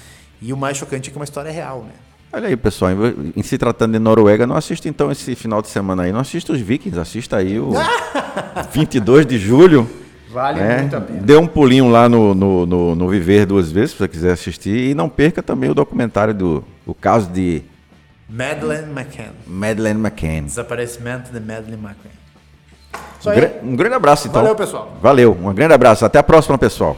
[0.40, 1.92] E o mais chocante é que é uma história real, né?
[2.34, 2.90] Olha aí, pessoal,
[3.36, 6.52] em se tratando de Noruega, não assista então esse final de semana aí, não assista
[6.52, 7.70] os Vikings, assista aí o
[8.72, 9.88] 22 de julho.
[10.30, 10.80] Vale né?
[10.80, 11.20] muito a pena.
[11.20, 14.90] Dê um pulinho lá no, no, no, no, Viver duas vezes, se você quiser assistir,
[14.90, 17.62] e não perca também o documentário do o caso de
[18.28, 19.30] Madeleine McCann.
[19.46, 20.46] Madeleine McCann.
[20.46, 23.62] Desaparecimento de Madeleine McCann.
[23.62, 24.42] Um, um grande abraço, então.
[24.42, 24.96] Valeu, pessoal.
[25.00, 25.38] Valeu.
[25.40, 26.04] Um grande abraço.
[26.04, 26.96] Até a próxima, pessoal.